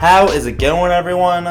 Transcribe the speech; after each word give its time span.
How 0.00 0.28
is 0.28 0.46
it 0.46 0.52
going, 0.52 0.90
everyone? 0.92 1.44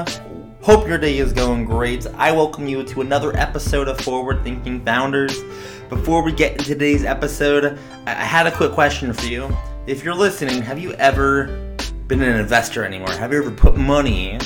Hope 0.62 0.88
your 0.88 0.98
day 0.98 1.20
is 1.20 1.34
going 1.34 1.66
great. 1.66 2.08
I 2.16 2.32
welcome 2.32 2.68
you 2.68 2.84
to 2.84 3.02
another 3.02 3.38
episode 3.38 3.88
of 3.88 4.02
Forward 4.02 4.44
Thinking 4.44 4.84
Founders. 4.86 5.40
Before 5.88 6.24
we 6.24 6.32
get 6.32 6.54
into 6.54 6.66
today's 6.66 7.06
episode, 7.06 7.78
I 8.08 8.16
had 8.16 8.48
a 8.48 8.52
quick 8.52 8.72
question 8.72 9.14
for 9.14 9.28
you. 9.28 9.56
If 9.86 10.04
you're 10.04 10.16
listening, 10.16 10.64
have 10.64 10.80
you 10.80 10.94
ever 10.94 11.76
been 12.08 12.24
an 12.24 12.40
investor 12.40 12.84
anymore? 12.84 13.12
Have 13.12 13.34
you 13.34 13.38
ever 13.38 13.52
put 13.52 13.78
money 13.78 14.40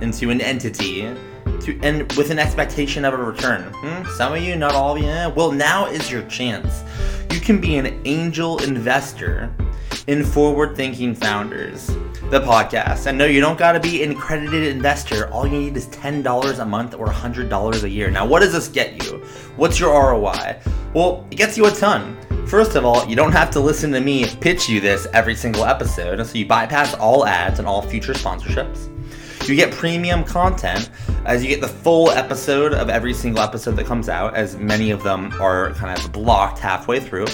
into 0.00 0.30
an 0.30 0.40
entity 0.40 1.12
to 1.62 1.80
and 1.82 2.12
with 2.12 2.30
an 2.30 2.38
expectation 2.38 3.04
of 3.04 3.12
a 3.12 3.16
return? 3.16 3.72
Hmm? 3.74 4.08
Some 4.10 4.34
of 4.34 4.40
you, 4.40 4.54
not 4.54 4.76
all 4.76 4.94
of 4.94 5.02
you. 5.02 5.34
Well, 5.34 5.50
now 5.50 5.86
is 5.86 6.12
your 6.12 6.22
chance. 6.28 6.84
You 7.32 7.40
can 7.40 7.60
be 7.60 7.76
an 7.76 8.00
angel 8.04 8.62
investor 8.62 9.52
in 10.08 10.24
Forward 10.24 10.74
Thinking 10.74 11.14
Founders, 11.14 11.86
the 12.30 12.40
podcast. 12.40 13.04
And 13.04 13.18
no, 13.18 13.26
you 13.26 13.42
don't 13.42 13.58
got 13.58 13.72
to 13.72 13.80
be 13.80 14.02
an 14.02 14.12
accredited 14.12 14.66
investor. 14.66 15.30
All 15.30 15.46
you 15.46 15.60
need 15.60 15.76
is 15.76 15.86
$10 15.88 16.58
a 16.58 16.64
month 16.64 16.94
or 16.94 17.08
$100 17.08 17.82
a 17.82 17.88
year. 17.90 18.10
Now, 18.10 18.24
what 18.24 18.40
does 18.40 18.54
this 18.54 18.68
get 18.68 19.04
you? 19.04 19.18
What's 19.56 19.78
your 19.78 19.92
ROI? 19.92 20.60
Well, 20.94 21.26
it 21.30 21.34
gets 21.34 21.58
you 21.58 21.66
a 21.66 21.70
ton. 21.70 22.16
First 22.46 22.74
of 22.74 22.86
all, 22.86 23.06
you 23.06 23.16
don't 23.16 23.32
have 23.32 23.50
to 23.50 23.60
listen 23.60 23.92
to 23.92 24.00
me 24.00 24.24
pitch 24.40 24.66
you 24.66 24.80
this 24.80 25.06
every 25.12 25.34
single 25.34 25.66
episode, 25.66 26.26
so 26.26 26.38
you 26.38 26.46
bypass 26.46 26.94
all 26.94 27.26
ads 27.26 27.58
and 27.58 27.68
all 27.68 27.82
future 27.82 28.14
sponsorships. 28.14 28.88
You 29.46 29.54
get 29.56 29.72
premium 29.72 30.24
content 30.24 30.88
as 31.26 31.42
you 31.42 31.50
get 31.50 31.60
the 31.60 31.68
full 31.68 32.10
episode 32.10 32.72
of 32.72 32.88
every 32.88 33.12
single 33.12 33.42
episode 33.42 33.76
that 33.76 33.84
comes 33.84 34.08
out, 34.08 34.34
as 34.34 34.56
many 34.56 34.90
of 34.90 35.02
them 35.02 35.32
are 35.38 35.72
kind 35.74 35.98
of 35.98 36.10
blocked 36.12 36.58
halfway 36.58 36.98
through. 36.98 37.26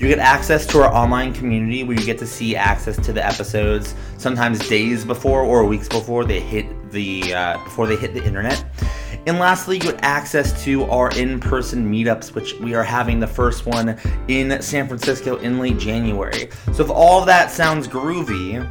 You 0.00 0.08
get 0.08 0.18
access 0.18 0.64
to 0.68 0.80
our 0.80 0.90
online 0.94 1.34
community 1.34 1.84
where 1.84 1.94
you 1.94 2.06
get 2.06 2.16
to 2.20 2.26
see 2.26 2.56
access 2.56 2.96
to 3.04 3.12
the 3.12 3.22
episodes 3.22 3.94
sometimes 4.16 4.66
days 4.66 5.04
before 5.04 5.42
or 5.42 5.66
weeks 5.66 5.90
before 5.90 6.24
they 6.24 6.40
hit 6.40 6.64
the 6.90 7.34
uh, 7.34 7.62
before 7.64 7.86
they 7.86 7.96
hit 7.96 8.14
the 8.14 8.24
internet. 8.24 8.64
And 9.26 9.38
lastly, 9.38 9.76
you 9.76 9.82
get 9.82 9.98
access 10.02 10.64
to 10.64 10.84
our 10.84 11.10
in-person 11.10 11.86
meetups, 11.92 12.34
which 12.34 12.54
we 12.60 12.74
are 12.74 12.82
having 12.82 13.20
the 13.20 13.26
first 13.26 13.66
one 13.66 14.00
in 14.28 14.62
San 14.62 14.88
Francisco 14.88 15.36
in 15.36 15.58
late 15.58 15.76
January. 15.76 16.48
So 16.72 16.82
if 16.82 16.88
all 16.88 17.26
that 17.26 17.50
sounds 17.50 17.86
groovy, 17.86 18.66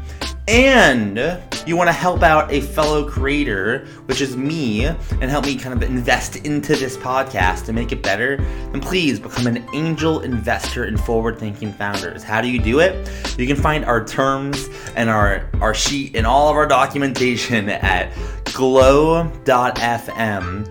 and 0.49 1.39
you 1.67 1.77
want 1.77 1.87
to 1.87 1.93
help 1.93 2.23
out 2.23 2.51
a 2.51 2.59
fellow 2.59 3.07
creator, 3.07 3.85
which 4.05 4.19
is 4.19 4.35
me, 4.35 4.85
and 4.85 5.23
help 5.23 5.45
me 5.45 5.55
kind 5.55 5.75
of 5.75 5.87
invest 5.87 6.37
into 6.37 6.75
this 6.75 6.97
podcast 6.97 7.65
to 7.65 7.73
make 7.73 7.91
it 7.91 8.01
better, 8.01 8.37
then 8.37 8.81
please 8.81 9.19
become 9.19 9.45
an 9.45 9.63
angel 9.75 10.21
investor 10.21 10.85
in 10.85 10.97
forward 10.97 11.37
thinking 11.37 11.71
founders. 11.71 12.23
How 12.23 12.41
do 12.41 12.49
you 12.49 12.59
do 12.59 12.79
it? 12.79 13.07
You 13.37 13.45
can 13.45 13.55
find 13.55 13.85
our 13.85 14.03
terms 14.03 14.69
and 14.95 15.07
our, 15.09 15.47
our 15.61 15.75
sheet 15.75 16.15
and 16.15 16.25
all 16.25 16.49
of 16.49 16.55
our 16.55 16.67
documentation 16.67 17.69
at 17.69 18.11
glow.fm 18.45 19.19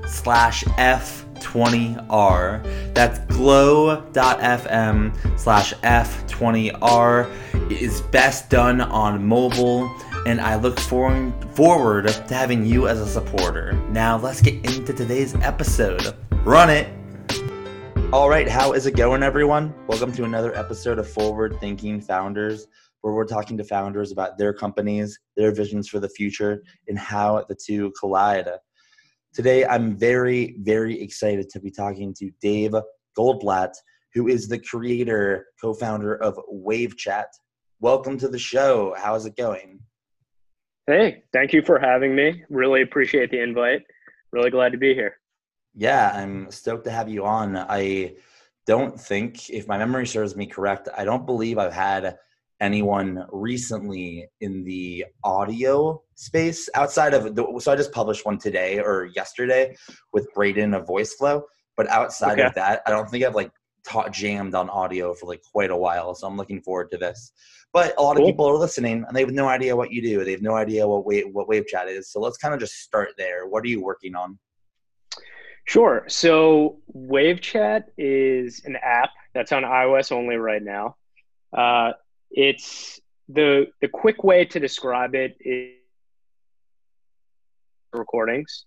slash 0.09 0.65
F 0.77 1.25
20R. 1.41 2.95
That's 2.95 3.19
glow.fm 3.35 5.13
slash 5.39 5.73
F20R. 5.75 7.71
It 7.71 7.81
is 7.81 8.01
best 8.01 8.51
done 8.51 8.81
on 8.81 9.27
mobile, 9.27 9.91
and 10.27 10.41
I 10.41 10.57
look 10.57 10.79
forward, 10.81 11.33
forward 11.55 12.09
to 12.09 12.35
having 12.35 12.65
you 12.65 12.89
as 12.89 13.01
a 13.01 13.07
supporter. 13.07 13.73
Now, 13.91 14.19
let's 14.19 14.41
get 14.41 14.55
into 14.65 14.93
today's 14.93 15.35
episode. 15.37 16.17
Run 16.45 16.71
it! 16.71 16.89
All 18.13 18.31
right, 18.31 18.49
how 18.49 18.73
is 18.73 18.87
it 18.87 18.97
going, 18.97 19.23
everyone? 19.23 19.75
Welcome 19.87 20.13
to 20.13 20.25
another 20.25 20.57
episode 20.57 20.99
of 20.99 21.07
Forward 21.07 21.59
Thinking 21.61 22.01
Founders, 22.01 22.67
where 23.03 23.13
we're 23.13 23.27
talking 23.27 23.59
to 23.59 23.65
founders 23.65 24.13
about 24.13 24.39
their 24.39 24.55
companies, 24.55 25.19
their 25.37 25.53
visions 25.53 25.89
for 25.89 26.01
the 26.01 26.09
future, 26.09 26.63
and 26.89 26.99
how 26.99 27.45
the 27.51 27.55
two 27.55 27.93
collide. 28.01 28.49
Today, 29.35 29.65
I'm 29.65 29.97
very, 29.97 30.57
very 30.61 31.01
excited 31.01 31.49
to 31.51 31.61
be 31.61 31.71
talking 31.71 32.15
to 32.15 32.31
Dave 32.41 32.75
Goldblatt, 33.17 33.75
who 34.15 34.27
is 34.27 34.49
the 34.49 34.59
creator, 34.59 35.47
co 35.61 35.75
founder 35.75 36.17
of 36.17 36.39
WaveChat. 36.53 37.27
Welcome 37.81 38.19
to 38.19 38.29
the 38.29 38.39
show. 38.39 38.95
How's 38.97 39.27
it 39.27 39.37
going? 39.37 39.81
Hey, 40.87 41.23
thank 41.33 41.53
you 41.53 41.63
for 41.63 41.79
having 41.79 42.17
me. 42.17 42.43
Really 42.49 42.83
appreciate 42.83 43.31
the 43.31 43.41
invite. 43.41 43.83
Really 44.33 44.51
glad 44.51 44.73
to 44.73 44.79
be 44.79 44.95
here. 44.95 45.19
Yeah, 45.75 46.11
I'm 46.15 46.51
stoked 46.51 46.85
to 46.85 46.91
have 46.91 47.09
you 47.09 47.25
on. 47.25 47.57
I 47.57 48.15
don't 48.67 48.99
think, 48.99 49.51
if 49.51 49.69
my 49.69 49.79
memory 49.79 50.07
serves 50.07 50.37
me 50.37 50.47
correct, 50.47 50.89
I 50.97 51.05
don't 51.05 51.27
believe 51.27 51.59
I've 51.59 51.73
had 51.73 52.17
anyone 52.61 53.25
recently 53.31 54.29
in 54.41 54.65
the 54.65 55.05
audio 55.25 56.03
space 56.15 56.69
outside 56.75 57.15
of 57.15 57.35
the, 57.35 57.61
so 57.61 57.73
I 57.73 57.77
just 57.77 57.93
published 57.93 58.27
one 58.27 58.39
today 58.39 58.81
or 58.81 59.11
yesterday 59.15 59.77
with 60.13 60.33
Braden 60.35 60.75
of 60.75 60.87
VoiceFlow, 60.87 61.43
but 61.77 61.89
outside 61.89 62.39
okay. 62.39 62.49
of 62.49 62.55
that, 62.55 62.83
I 62.87 62.91
don't 62.91 63.09
think 63.09 63.25
I've 63.25 63.35
like 63.35 63.53
taught 63.87 64.13
jammed 64.13 64.55
on 64.55 64.69
audio 64.69 65.15
for 65.15 65.27
like 65.27 65.43
quite 65.43 65.71
a 65.71 65.77
while. 65.77 66.15
So 66.15 66.27
I'm 66.27 66.37
looking 66.37 66.61
forward 66.61 66.91
to 66.91 66.99
this. 66.99 67.33
But 67.73 67.95
a 67.99 68.03
lot 68.03 68.17
cool. 68.17 68.25
of 68.25 68.29
people 68.29 68.49
are 68.49 68.57
listening 68.57 69.05
and 69.07 69.17
they 69.17 69.21
have 69.21 69.31
no 69.31 69.47
idea 69.47 69.77
what 69.77 69.93
you 69.93 70.03
do. 70.03 70.25
They 70.25 70.33
have 70.33 70.43
no 70.43 70.55
idea 70.55 70.89
what 70.89 71.05
wave 71.05 71.27
what 71.33 71.49
wave 71.49 71.67
chat 71.67 71.89
is. 71.89 72.11
So 72.11 72.19
let's 72.19 72.39
kind 72.39 72.55
of 72.55 72.61
just 72.61 72.81
start 72.81 73.11
there. 73.19 73.47
What 73.47 73.63
are 73.63 73.69
you 73.69 73.83
working 73.83 74.15
on? 74.15 74.39
Sure. 75.65 76.05
So 76.09 76.79
WaveChat 76.97 77.85
is 77.99 78.63
an 78.65 78.77
app 78.83 79.11
that's 79.35 79.53
on 79.53 79.65
iOS 79.65 80.13
only 80.13 80.37
right 80.37 80.63
now. 80.63 80.97
Uh, 81.53 81.93
it's 82.31 83.01
the 83.29 83.67
the 83.81 83.89
quick 83.89 84.25
way 84.25 84.45
to 84.47 84.61
describe 84.61 85.15
it 85.15 85.37
is 85.41 85.75
recordings, 87.93 88.65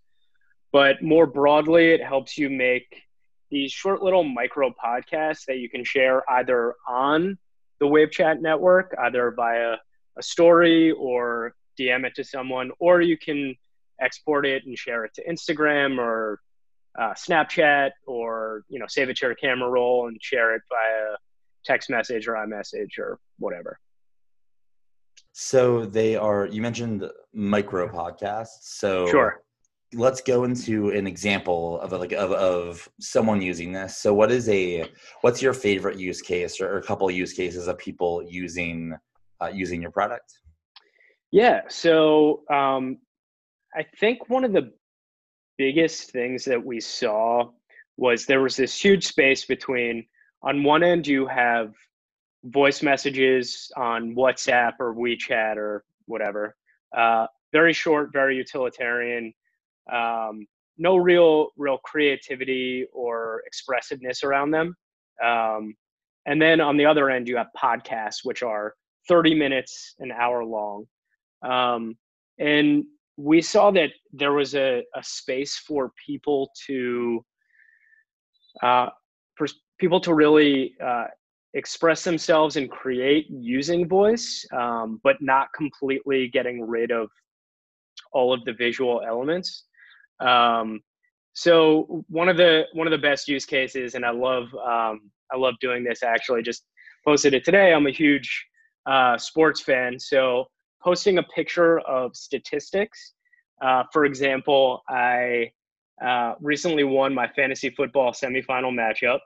but 0.72 1.02
more 1.02 1.26
broadly, 1.26 1.92
it 1.92 2.04
helps 2.04 2.38
you 2.38 2.50
make 2.50 3.04
these 3.50 3.72
short 3.72 4.02
little 4.02 4.24
micro 4.24 4.72
podcasts 4.72 5.46
that 5.48 5.58
you 5.58 5.70
can 5.70 5.84
share 5.84 6.30
either 6.32 6.74
on 6.88 7.38
the 7.80 7.86
WaveChat 7.86 8.40
network, 8.40 8.96
either 9.00 9.32
via 9.32 9.78
a 10.18 10.24
story 10.24 10.92
or 10.92 11.54
DM 11.80 12.06
it 12.06 12.16
to 12.16 12.24
someone, 12.24 12.72
or 12.80 13.02
you 13.02 13.18
can 13.18 13.56
export 14.00 14.46
it 14.46 14.66
and 14.66 14.78
share 14.78 15.06
it 15.06 15.14
to 15.16 15.26
Instagram 15.26 15.98
or 15.98 16.40
uh, 16.98 17.14
Snapchat, 17.14 17.92
or 18.08 18.64
you 18.70 18.80
know, 18.80 18.86
save 18.88 19.10
it 19.10 19.18
to 19.18 19.26
your 19.26 19.36
camera 19.36 19.70
roll 19.70 20.08
and 20.08 20.18
share 20.22 20.56
it 20.56 20.62
via 20.70 21.16
text 21.66 21.90
message 21.90 22.28
or 22.28 22.34
iMessage 22.34 22.98
or 22.98 23.20
whatever. 23.40 23.80
So 25.34 25.86
they 25.86 26.16
are. 26.16 26.46
You 26.48 26.62
mentioned 26.62 27.10
micro 27.34 27.88
podcasts. 27.88 28.64
So 28.64 29.08
sure. 29.08 29.44
Let's 29.94 30.22
go 30.22 30.46
into 30.46 30.90
an 30.92 31.06
example 31.06 31.80
of 31.82 31.92
like 31.92 32.14
of, 32.14 32.32
of 32.32 32.88
someone 33.00 33.42
using 33.42 33.72
this. 33.74 33.98
So 33.98 34.14
what 34.14 34.32
is 34.32 34.48
a 34.50 34.90
what's 35.22 35.42
your 35.42 35.54
favorite 35.54 35.98
use 35.98 36.22
case 36.22 36.62
or, 36.62 36.78
a 36.78 36.84
couple 36.84 37.10
of 37.10 37.16
use 37.16 37.34
cases 37.34 37.68
of 37.68 37.78
people 37.78 38.24
using 38.28 38.96
uh, 39.42 39.52
using 39.54 39.82
your 39.82 39.92
product? 39.92 40.32
Yeah. 41.32 41.62
So 41.70 42.44
um, 42.50 42.98
I 43.76 43.86
think 44.00 44.30
one 44.30 44.44
of 44.44 44.54
the 44.54 44.72
biggest 45.58 46.12
things 46.12 46.44
that 46.46 46.64
we 46.64 46.80
saw 46.80 47.50
was 47.98 48.26
there 48.26 48.42
was 48.42 48.56
this 48.56 48.80
huge 48.80 49.08
space 49.08 49.46
between 49.46 50.06
on 50.44 50.64
one 50.64 50.84
end 50.84 51.08
you 51.08 51.28
have 51.28 51.74
voice 52.46 52.82
messages 52.82 53.72
on 53.78 54.16
whatsapp 54.16 54.74
or 54.80 54.96
wechat 54.96 55.58
or 55.58 55.84
whatever. 56.06 56.56
Uh, 56.96 57.28
very 57.52 57.74
short 57.74 58.12
very 58.12 58.36
utilitarian. 58.36 59.34
Um, 59.92 60.48
no 60.78 60.96
real 60.96 61.50
real 61.58 61.78
creativity 61.80 62.88
or 62.94 63.44
expressiveness 63.46 64.24
around 64.24 64.52
them. 64.52 64.76
Um, 65.24 65.76
and 66.26 66.42
then 66.42 66.62
on 66.62 66.78
the 66.78 66.86
other 66.86 67.10
end 67.10 67.28
you 67.28 67.38
have 67.38 67.48
podcasts 67.58 68.20
which 68.24 68.44
are 68.44 68.74
30 69.08 69.36
minutes 69.36 69.96
an 70.00 70.12
hour 70.12 70.44
long. 70.44 70.86
Um, 71.44 71.96
and 72.40 72.86
we 73.18 73.42
saw 73.42 73.72
that 73.72 73.92
there 74.14 74.34
was 74.34 74.56
a, 74.56 74.84
a 74.96 75.04
space 75.04 75.58
for 75.58 75.92
people 76.04 76.52
to 76.68 77.24
uh, 78.62 78.88
for 79.36 79.48
people 79.82 80.00
to 80.00 80.14
really 80.14 80.76
uh, 80.82 81.06
express 81.56 82.04
themselves 82.04 82.56
and 82.56 82.70
create 82.70 83.26
using 83.30 83.88
voice, 83.88 84.46
um, 84.54 85.02
but 85.04 85.18
not 85.22 85.48
completely 85.54 86.30
getting 86.30 86.62
rid 86.66 86.92
of 86.92 87.10
all 88.14 88.32
of 88.32 88.46
the 88.46 88.54
visual 88.54 89.02
elements. 89.06 89.66
Um, 90.20 90.82
so 91.34 92.06
one 92.08 92.30
of 92.30 92.38
the 92.38 92.66
one 92.74 92.88
of 92.88 92.92
the 92.92 92.98
best 93.10 93.28
use 93.28 93.46
cases, 93.46 93.96
and 93.96 94.06
I 94.06 94.12
love 94.12 94.44
um, 94.56 95.10
I 95.34 95.38
love 95.38 95.56
doing 95.60 95.84
this. 95.84 96.04
Actually, 96.04 96.44
just 96.44 96.64
posted 97.06 97.34
it 97.34 97.44
today. 97.44 97.74
I'm 97.74 97.88
a 97.88 97.92
huge 97.92 98.30
uh, 98.86 99.18
sports 99.18 99.62
fan, 99.62 100.00
so 100.00 100.46
posting 100.84 101.18
a 101.18 101.24
picture 101.24 101.80
of 101.82 102.16
statistics. 102.16 103.14
Uh, 103.62 103.84
for 103.92 104.06
example, 104.06 104.84
I 104.90 105.52
uh, 106.06 106.34
recently 106.40 106.84
won 106.84 107.14
my 107.14 107.28
fantasy 107.28 107.70
football 107.70 108.12
semifinal 108.12 108.74
matchup. 108.74 109.20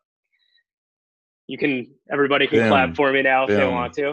You 1.47 1.57
can 1.57 1.87
everybody 2.11 2.47
can 2.47 2.67
clap 2.67 2.95
for 2.95 3.11
me 3.11 3.21
now 3.21 3.45
if 3.45 3.49
they 3.49 3.67
want 3.67 3.93
to. 3.93 4.11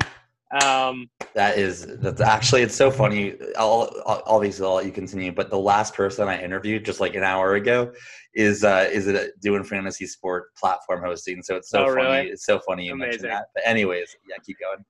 Um, 0.61 1.09
that 1.35 1.57
is 1.57 1.87
that's 1.99 2.21
actually 2.21 2.63
it's 2.63 2.75
so 2.75 2.91
funny. 2.91 3.35
I'll, 3.57 3.91
I'll 4.07 4.23
obviously 4.27 4.67
I'll 4.67 4.75
let 4.75 4.85
you 4.85 4.93
continue, 4.93 5.33
but 5.33 5.49
the 5.51 5.59
last 5.59 5.95
person 5.95 6.29
I 6.29 6.43
interviewed 6.43 6.85
just 6.85 7.01
like 7.01 7.15
an 7.15 7.23
hour 7.23 7.55
ago 7.55 7.93
is 8.35 8.65
uh 8.65 8.89
is 8.93 9.07
it 9.07 9.33
doing 9.41 9.65
fantasy 9.65 10.07
sport 10.07 10.55
platform 10.57 11.03
hosting. 11.03 11.43
So 11.43 11.57
it's 11.57 11.71
so 11.71 11.85
Oh, 11.85 11.87
funny. 11.87 12.03
really? 12.03 12.29
It's 12.29 12.45
so 12.45 12.59
funny 12.67 12.87
you 12.87 12.93
Amazing. 12.93 13.09
mentioned 13.09 13.31
that. 13.31 13.47
But 13.55 13.67
anyways, 13.67 14.15
yeah, 14.29 14.37
keep 14.45 14.59
going. 14.59 14.85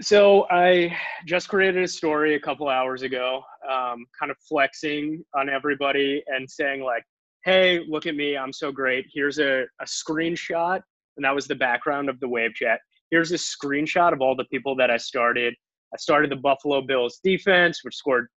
So 0.00 0.46
I 0.50 0.96
just 1.26 1.48
created 1.48 1.82
a 1.82 1.88
story 1.88 2.34
a 2.34 2.40
couple 2.40 2.68
hours 2.68 3.02
ago, 3.02 3.42
um, 3.68 4.06
kind 4.18 4.30
of 4.30 4.36
flexing 4.48 5.24
on 5.34 5.48
everybody 5.48 6.22
and 6.28 6.48
saying 6.48 6.82
like, 6.82 7.04
"Hey, 7.44 7.80
look 7.88 8.06
at 8.06 8.14
me! 8.14 8.36
I'm 8.36 8.52
so 8.52 8.70
great. 8.72 9.06
Here's 9.12 9.38
a, 9.38 9.64
a 9.80 9.84
screenshot." 9.84 10.82
And 11.20 11.24
that 11.26 11.34
was 11.34 11.46
the 11.46 11.54
background 11.54 12.08
of 12.08 12.18
the 12.18 12.26
wave 12.26 12.54
chat. 12.54 12.80
Here's 13.10 13.30
a 13.30 13.34
screenshot 13.34 14.14
of 14.14 14.22
all 14.22 14.34
the 14.34 14.46
people 14.46 14.74
that 14.76 14.90
I 14.90 14.96
started. 14.96 15.52
I 15.92 15.98
started 15.98 16.30
the 16.30 16.36
Buffalo 16.36 16.80
Bills 16.80 17.20
defense, 17.22 17.80
which 17.84 17.94
scored 17.94 18.28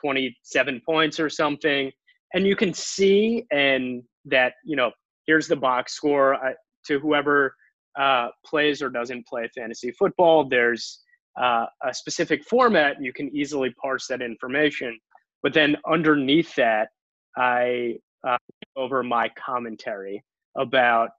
27 0.00 0.80
points 0.86 1.20
or 1.20 1.28
something, 1.28 1.92
and 2.32 2.46
you 2.46 2.56
can 2.56 2.72
see 2.72 3.44
and 3.52 4.02
that 4.24 4.54
you 4.64 4.76
know 4.76 4.92
here's 5.26 5.46
the 5.46 5.56
box 5.56 5.92
score 5.92 6.36
I, 6.36 6.54
to 6.86 6.98
whoever 7.00 7.54
uh, 8.00 8.28
plays 8.46 8.80
or 8.80 8.88
doesn't 8.88 9.26
play 9.26 9.46
fantasy 9.54 9.90
football. 9.90 10.48
There's 10.48 11.02
uh, 11.38 11.66
a 11.84 11.92
specific 11.92 12.44
format, 12.44 12.96
you 12.98 13.12
can 13.12 13.28
easily 13.36 13.74
parse 13.78 14.06
that 14.06 14.22
information. 14.22 14.98
But 15.42 15.52
then 15.52 15.76
underneath 15.86 16.54
that, 16.54 16.88
I 17.36 17.96
uh, 18.26 18.38
over 18.74 19.02
my 19.02 19.28
commentary 19.44 20.24
about, 20.56 21.10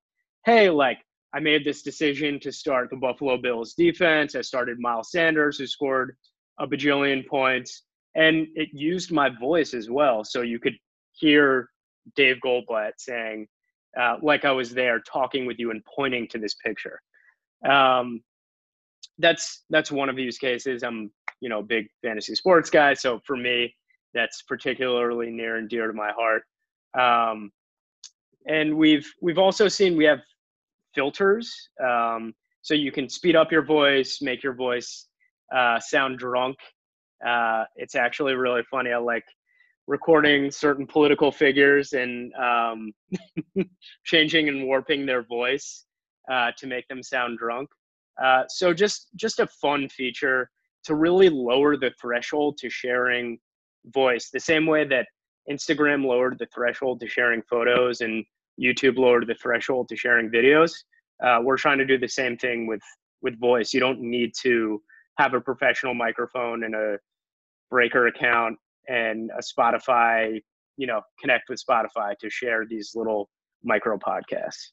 hey, 0.45 0.69
like 0.69 0.99
I 1.33 1.39
made 1.39 1.65
this 1.65 1.81
decision 1.81 2.39
to 2.41 2.51
start 2.51 2.89
the 2.89 2.97
Buffalo 2.97 3.37
Bills 3.37 3.73
defense. 3.73 4.35
I 4.35 4.41
started 4.41 4.79
Miles 4.79 5.11
Sanders, 5.11 5.57
who 5.57 5.65
scored 5.65 6.15
a 6.59 6.67
bajillion 6.67 7.27
points, 7.27 7.83
and 8.15 8.47
it 8.55 8.69
used 8.71 9.11
my 9.11 9.29
voice 9.29 9.73
as 9.73 9.89
well, 9.89 10.23
so 10.23 10.41
you 10.41 10.59
could 10.59 10.75
hear 11.13 11.69
Dave 12.15 12.37
Goldblatt 12.45 12.93
saying, 12.97 13.47
uh, 13.99 14.17
like 14.21 14.45
I 14.45 14.51
was 14.51 14.73
there 14.73 14.99
talking 14.99 15.45
with 15.45 15.59
you 15.59 15.71
and 15.71 15.83
pointing 15.85 16.27
to 16.29 16.37
this 16.37 16.55
picture. 16.55 17.01
Um, 17.67 18.21
that's 19.19 19.63
that's 19.69 19.91
one 19.91 20.09
of 20.09 20.15
the 20.15 20.23
use 20.23 20.37
cases. 20.37 20.83
I'm 20.83 21.11
you 21.39 21.49
know 21.49 21.61
big 21.61 21.87
fantasy 22.01 22.35
sports 22.35 22.69
guy, 22.69 22.93
so 22.93 23.19
for 23.25 23.37
me, 23.37 23.75
that's 24.13 24.41
particularly 24.43 25.31
near 25.31 25.57
and 25.57 25.69
dear 25.69 25.87
to 25.87 25.93
my 25.93 26.11
heart. 26.11 26.43
Um, 26.97 27.51
and 28.47 28.75
we've 28.75 29.11
we've 29.21 29.37
also 29.37 29.67
seen 29.67 29.95
we 29.95 30.05
have 30.05 30.19
filters, 30.93 31.69
um, 31.83 32.33
so 32.61 32.73
you 32.73 32.91
can 32.91 33.09
speed 33.09 33.35
up 33.35 33.51
your 33.51 33.63
voice, 33.63 34.19
make 34.21 34.43
your 34.43 34.53
voice 34.53 35.07
uh, 35.53 35.79
sound 35.79 36.17
drunk. 36.17 36.57
Uh, 37.25 37.63
it's 37.75 37.95
actually 37.95 38.33
really 38.33 38.63
funny. 38.69 38.91
I 38.91 38.97
like 38.97 39.25
recording 39.87 40.49
certain 40.49 40.87
political 40.87 41.31
figures 41.31 41.93
and 41.93 42.33
um, 42.35 42.93
changing 44.05 44.47
and 44.47 44.65
warping 44.65 45.05
their 45.05 45.23
voice 45.23 45.85
uh, 46.31 46.51
to 46.57 46.67
make 46.67 46.87
them 46.87 47.03
sound 47.03 47.37
drunk. 47.37 47.69
Uh, 48.21 48.43
so 48.47 48.73
just 48.73 49.09
just 49.15 49.39
a 49.39 49.47
fun 49.47 49.89
feature 49.89 50.49
to 50.83 50.95
really 50.95 51.29
lower 51.29 51.75
the 51.75 51.91
threshold 51.99 52.57
to 52.59 52.69
sharing 52.69 53.37
voice, 53.87 54.29
the 54.29 54.39
same 54.39 54.65
way 54.65 54.85
that 54.85 55.07
Instagram 55.49 56.05
lowered 56.05 56.37
the 56.39 56.47
threshold 56.53 56.99
to 56.99 57.07
sharing 57.07 57.41
photos 57.43 58.01
and 58.01 58.23
YouTube 58.61 58.97
lowered 58.97 59.27
the 59.27 59.35
threshold 59.35 59.89
to 59.89 59.95
sharing 59.95 60.29
videos. 60.29 60.71
Uh, 61.23 61.39
we're 61.41 61.57
trying 61.57 61.77
to 61.77 61.85
do 61.85 61.97
the 61.97 62.07
same 62.07 62.37
thing 62.37 62.67
with 62.67 62.81
with 63.21 63.39
voice. 63.39 63.73
You 63.73 63.79
don't 63.79 64.01
need 64.01 64.33
to 64.41 64.81
have 65.17 65.33
a 65.33 65.41
professional 65.41 65.93
microphone 65.93 66.63
and 66.63 66.75
a 66.75 66.97
breaker 67.69 68.07
account 68.07 68.57
and 68.87 69.31
a 69.37 69.41
Spotify, 69.41 70.41
you 70.77 70.87
know, 70.87 71.01
connect 71.19 71.49
with 71.49 71.61
Spotify 71.67 72.17
to 72.19 72.29
share 72.29 72.65
these 72.65 72.91
little 72.95 73.29
micro 73.63 73.97
podcasts. 73.97 74.71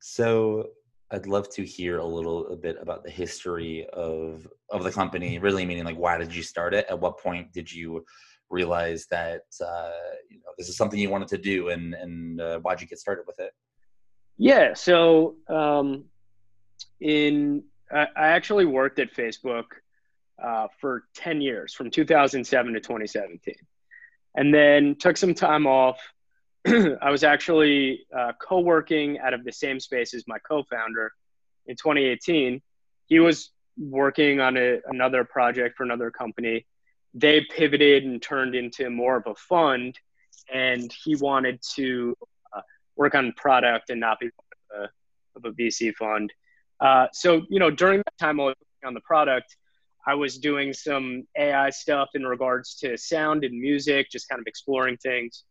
So 0.00 0.68
I'd 1.10 1.26
love 1.26 1.48
to 1.50 1.64
hear 1.64 1.98
a 1.98 2.04
little 2.04 2.46
a 2.48 2.56
bit 2.56 2.76
about 2.80 3.04
the 3.04 3.10
history 3.10 3.86
of 3.92 4.48
of 4.70 4.84
the 4.84 4.90
company. 4.90 5.38
Really, 5.38 5.66
meaning 5.66 5.84
like 5.84 5.96
why 5.96 6.16
did 6.18 6.34
you 6.34 6.42
start 6.42 6.74
it? 6.74 6.86
At 6.88 7.00
what 7.00 7.18
point 7.18 7.52
did 7.52 7.72
you 7.72 8.04
realize 8.52 9.06
that 9.10 9.42
uh, 9.60 9.90
you 10.30 10.38
know 10.38 10.52
this 10.58 10.68
is 10.68 10.76
something 10.76 10.98
you 10.98 11.10
wanted 11.10 11.28
to 11.28 11.38
do, 11.38 11.70
and 11.70 11.94
and 11.94 12.40
uh, 12.40 12.58
why'd 12.60 12.80
you 12.80 12.86
get 12.86 12.98
started 12.98 13.24
with 13.26 13.40
it? 13.40 13.52
Yeah. 14.36 14.74
So, 14.74 15.36
um, 15.48 16.04
in 17.00 17.64
I, 17.90 18.06
I 18.16 18.28
actually 18.28 18.66
worked 18.66 18.98
at 18.98 19.12
Facebook 19.14 19.64
uh, 20.42 20.68
for 20.80 21.04
ten 21.14 21.40
years, 21.40 21.74
from 21.74 21.90
2007 21.90 22.72
to 22.74 22.80
2017, 22.80 23.54
and 24.36 24.54
then 24.54 24.96
took 24.96 25.16
some 25.16 25.34
time 25.34 25.66
off. 25.66 25.98
I 26.66 27.10
was 27.10 27.24
actually 27.24 28.06
uh, 28.16 28.32
co-working 28.40 29.18
out 29.18 29.34
of 29.34 29.44
the 29.44 29.52
same 29.52 29.80
space 29.80 30.14
as 30.14 30.24
my 30.28 30.38
co-founder 30.38 31.10
in 31.66 31.74
2018. 31.74 32.62
He 33.06 33.18
was 33.18 33.50
working 33.76 34.40
on 34.40 34.56
a, 34.56 34.78
another 34.86 35.24
project 35.24 35.76
for 35.76 35.82
another 35.82 36.10
company. 36.10 36.66
They 37.14 37.42
pivoted 37.42 38.04
and 38.04 38.22
turned 38.22 38.54
into 38.54 38.88
more 38.90 39.16
of 39.16 39.26
a 39.26 39.34
fund, 39.34 39.98
and 40.52 40.92
he 41.04 41.16
wanted 41.16 41.60
to 41.74 42.16
uh, 42.56 42.60
work 42.96 43.14
on 43.14 43.32
product 43.36 43.90
and 43.90 44.00
not 44.00 44.18
be 44.18 44.30
part 44.30 44.84
of 44.84 45.44
a, 45.44 45.48
of 45.48 45.52
a 45.52 45.56
VC 45.56 45.94
fund. 45.94 46.32
Uh, 46.80 47.06
so, 47.12 47.42
you 47.48 47.58
know, 47.58 47.70
during 47.70 47.98
that 47.98 48.18
time 48.18 48.40
I 48.40 48.44
was 48.44 48.54
working 48.60 48.88
on 48.88 48.94
the 48.94 49.00
product, 49.00 49.56
I 50.06 50.14
was 50.14 50.38
doing 50.38 50.72
some 50.72 51.26
AI 51.36 51.70
stuff 51.70 52.10
in 52.14 52.26
regards 52.26 52.74
to 52.76 52.96
sound 52.98 53.44
and 53.44 53.58
music, 53.58 54.10
just 54.10 54.28
kind 54.28 54.40
of 54.40 54.46
exploring 54.46 54.96
things. 54.96 55.44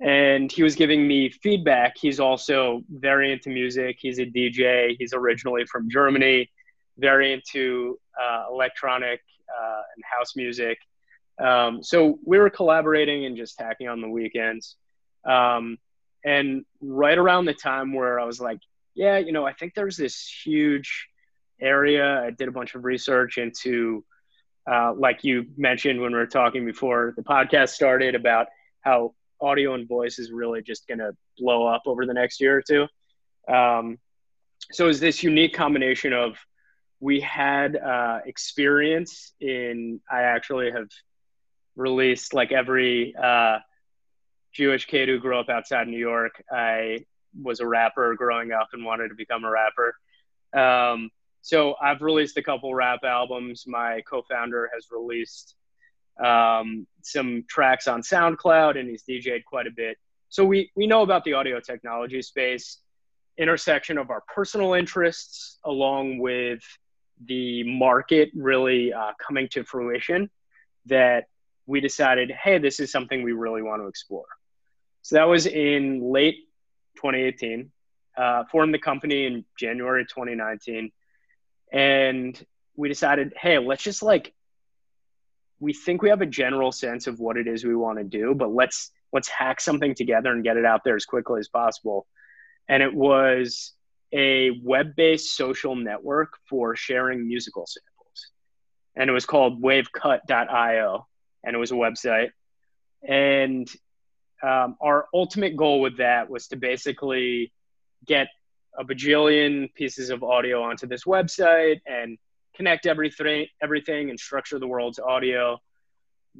And 0.00 0.50
he 0.50 0.62
was 0.62 0.74
giving 0.74 1.06
me 1.06 1.30
feedback. 1.30 1.96
He's 1.96 2.20
also 2.20 2.82
very 2.90 3.32
into 3.32 3.50
music. 3.50 3.96
He's 4.00 4.18
a 4.18 4.26
DJ. 4.26 4.96
He's 4.98 5.12
originally 5.12 5.64
from 5.66 5.90
Germany, 5.90 6.50
very 6.98 7.32
into 7.32 7.98
uh, 8.20 8.44
electronic 8.50 9.20
uh, 9.60 9.82
and 9.94 10.04
house 10.04 10.34
music. 10.36 10.78
Um, 11.42 11.82
so 11.82 12.18
we 12.24 12.38
were 12.38 12.50
collaborating 12.50 13.24
and 13.24 13.36
just 13.36 13.60
hacking 13.60 13.88
on 13.88 14.00
the 14.00 14.08
weekends. 14.08 14.76
Um, 15.24 15.78
and 16.24 16.64
right 16.80 17.18
around 17.18 17.46
the 17.46 17.54
time 17.54 17.94
where 17.94 18.20
I 18.20 18.24
was 18.24 18.40
like, 18.40 18.60
yeah, 18.94 19.18
you 19.18 19.32
know, 19.32 19.46
I 19.46 19.52
think 19.52 19.74
there's 19.74 19.96
this 19.96 20.30
huge 20.44 21.08
area. 21.60 22.22
I 22.22 22.30
did 22.30 22.48
a 22.48 22.52
bunch 22.52 22.74
of 22.74 22.84
research 22.84 23.38
into, 23.38 24.04
uh, 24.70 24.92
like 24.94 25.24
you 25.24 25.46
mentioned 25.56 26.00
when 26.00 26.12
we 26.12 26.18
were 26.18 26.26
talking 26.26 26.64
before 26.64 27.14
the 27.16 27.22
podcast 27.22 27.70
started, 27.70 28.14
about 28.14 28.46
how 28.82 29.14
audio 29.40 29.74
and 29.74 29.88
voice 29.88 30.18
is 30.18 30.30
really 30.30 30.62
just 30.62 30.86
going 30.86 30.98
to 30.98 31.16
blow 31.38 31.66
up 31.66 31.82
over 31.86 32.06
the 32.06 32.14
next 32.14 32.40
year 32.40 32.58
or 32.58 32.62
two. 32.62 32.86
Um, 33.52 33.98
so 34.70 34.88
it's 34.88 35.00
this 35.00 35.22
unique 35.22 35.54
combination 35.54 36.12
of 36.12 36.36
we 37.02 37.18
had 37.18 37.74
uh, 37.74 38.20
experience 38.24 39.32
in, 39.40 40.00
I 40.08 40.22
actually 40.22 40.70
have 40.70 40.88
released 41.74 42.32
like 42.32 42.52
every 42.52 43.12
uh, 43.16 43.58
Jewish 44.52 44.86
kid 44.86 45.08
who 45.08 45.18
grew 45.18 45.36
up 45.36 45.48
outside 45.48 45.88
New 45.88 45.98
York. 45.98 46.44
I 46.48 47.04
was 47.42 47.58
a 47.58 47.66
rapper 47.66 48.14
growing 48.14 48.52
up 48.52 48.68
and 48.72 48.84
wanted 48.84 49.08
to 49.08 49.16
become 49.16 49.42
a 49.44 49.50
rapper. 49.50 49.96
Um, 50.56 51.10
so 51.40 51.74
I've 51.82 52.02
released 52.02 52.36
a 52.36 52.42
couple 52.42 52.72
rap 52.72 53.00
albums. 53.02 53.64
My 53.66 54.02
co-founder 54.08 54.70
has 54.72 54.86
released 54.92 55.56
um, 56.24 56.86
some 57.02 57.44
tracks 57.48 57.88
on 57.88 58.02
SoundCloud, 58.02 58.78
and 58.78 58.88
he's 58.88 59.02
DJed 59.02 59.44
quite 59.44 59.66
a 59.66 59.72
bit. 59.74 59.98
So 60.28 60.44
we 60.44 60.70
we 60.76 60.86
know 60.86 61.02
about 61.02 61.24
the 61.24 61.32
audio 61.32 61.58
technology 61.58 62.22
space, 62.22 62.78
intersection 63.38 63.98
of 63.98 64.10
our 64.10 64.22
personal 64.32 64.74
interests 64.74 65.58
along 65.64 66.18
with 66.18 66.62
the 67.26 67.62
market 67.64 68.30
really 68.34 68.92
uh, 68.92 69.12
coming 69.24 69.48
to 69.52 69.64
fruition. 69.64 70.30
That 70.86 71.26
we 71.66 71.80
decided, 71.80 72.30
hey, 72.30 72.58
this 72.58 72.80
is 72.80 72.90
something 72.90 73.22
we 73.22 73.32
really 73.32 73.62
want 73.62 73.82
to 73.82 73.86
explore. 73.86 74.26
So 75.02 75.14
that 75.16 75.28
was 75.28 75.46
in 75.46 76.00
late 76.00 76.36
2018. 76.96 77.70
Uh, 78.14 78.44
formed 78.50 78.74
the 78.74 78.78
company 78.78 79.24
in 79.24 79.42
January 79.58 80.04
2019, 80.04 80.92
and 81.72 82.46
we 82.76 82.86
decided, 82.86 83.32
hey, 83.40 83.58
let's 83.58 83.82
just 83.82 84.02
like 84.02 84.34
we 85.62 85.72
think 85.72 86.02
we 86.02 86.08
have 86.08 86.20
a 86.20 86.26
general 86.26 86.72
sense 86.72 87.06
of 87.06 87.20
what 87.20 87.36
it 87.36 87.46
is 87.46 87.64
we 87.64 87.76
want 87.76 87.96
to 87.96 88.04
do, 88.04 88.34
but 88.34 88.52
let's 88.52 88.90
let's 89.12 89.28
hack 89.28 89.60
something 89.60 89.94
together 89.94 90.32
and 90.32 90.42
get 90.42 90.56
it 90.56 90.64
out 90.64 90.82
there 90.84 90.96
as 90.96 91.04
quickly 91.04 91.38
as 91.38 91.48
possible. 91.48 92.06
And 92.68 92.82
it 92.82 92.92
was 92.92 93.72
a 94.12 94.50
web-based 94.62 95.36
social 95.36 95.74
network 95.74 96.34
for 96.48 96.76
sharing 96.76 97.26
musical 97.26 97.66
samples. 97.66 98.30
And 98.94 99.08
it 99.08 99.12
was 99.12 99.24
called 99.24 99.62
wavecut.io 99.62 101.06
and 101.44 101.56
it 101.56 101.58
was 101.58 101.70
a 101.70 101.74
website. 101.74 102.30
And 103.06 103.70
um, 104.42 104.76
our 104.80 105.06
ultimate 105.14 105.56
goal 105.56 105.80
with 105.80 105.98
that 105.98 106.28
was 106.28 106.48
to 106.48 106.56
basically 106.56 107.52
get 108.06 108.28
a 108.78 108.84
bajillion 108.84 109.72
pieces 109.74 110.10
of 110.10 110.22
audio 110.22 110.62
onto 110.62 110.86
this 110.86 111.04
website 111.04 111.80
and 111.86 112.18
connect 112.54 112.86
everything, 112.86 113.46
everything, 113.62 114.10
and 114.10 114.18
structure 114.18 114.58
the 114.58 114.66
world's 114.66 114.98
audio. 114.98 115.58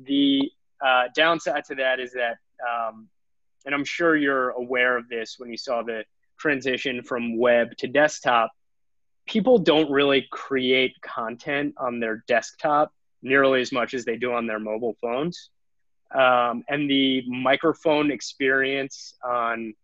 The 0.05 0.51
uh, 0.85 1.05
downside 1.15 1.65
to 1.67 1.77
that 1.77 2.01
is 2.01 2.13
that, 2.13 2.39
um, 2.69 3.09
and 3.65 3.75
I'm 3.75 3.85
sure 3.85 4.17
you're 4.17 4.51
aware 4.51 4.97
of 4.97 5.09
this 5.09 5.37
when 5.39 5.51
you 5.51 5.57
saw 5.57 5.83
the 5.83 6.05
transition 6.43 7.03
from 7.03 7.39
web 7.39 7.77
to 7.79 7.87
desktop. 7.87 8.51
People 9.27 9.59
don't 9.59 9.91
really 9.91 10.27
create 10.31 10.95
content 11.01 11.75
on 11.79 12.01
their 12.01 12.25
desktop 12.27 12.93
nearly 13.23 13.61
as 13.61 13.71
much 13.71 13.95
as 13.95 14.05
they 14.05 14.17
do 14.17 14.33
on 14.33 14.47
their 14.47 14.59
mobile 14.59 14.97
phones. 15.01 15.51
Um, 16.13 16.65
and 16.69 16.91
the 16.91 17.23
microphone 17.29 18.11
experience 18.11 19.15
on 19.25 19.75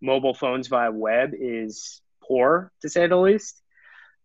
mobile 0.00 0.34
phones 0.34 0.66
via 0.68 0.90
web 0.90 1.32
is 1.38 2.00
poor, 2.26 2.72
to 2.80 2.88
say 2.88 3.06
the 3.06 3.16
least. 3.16 3.62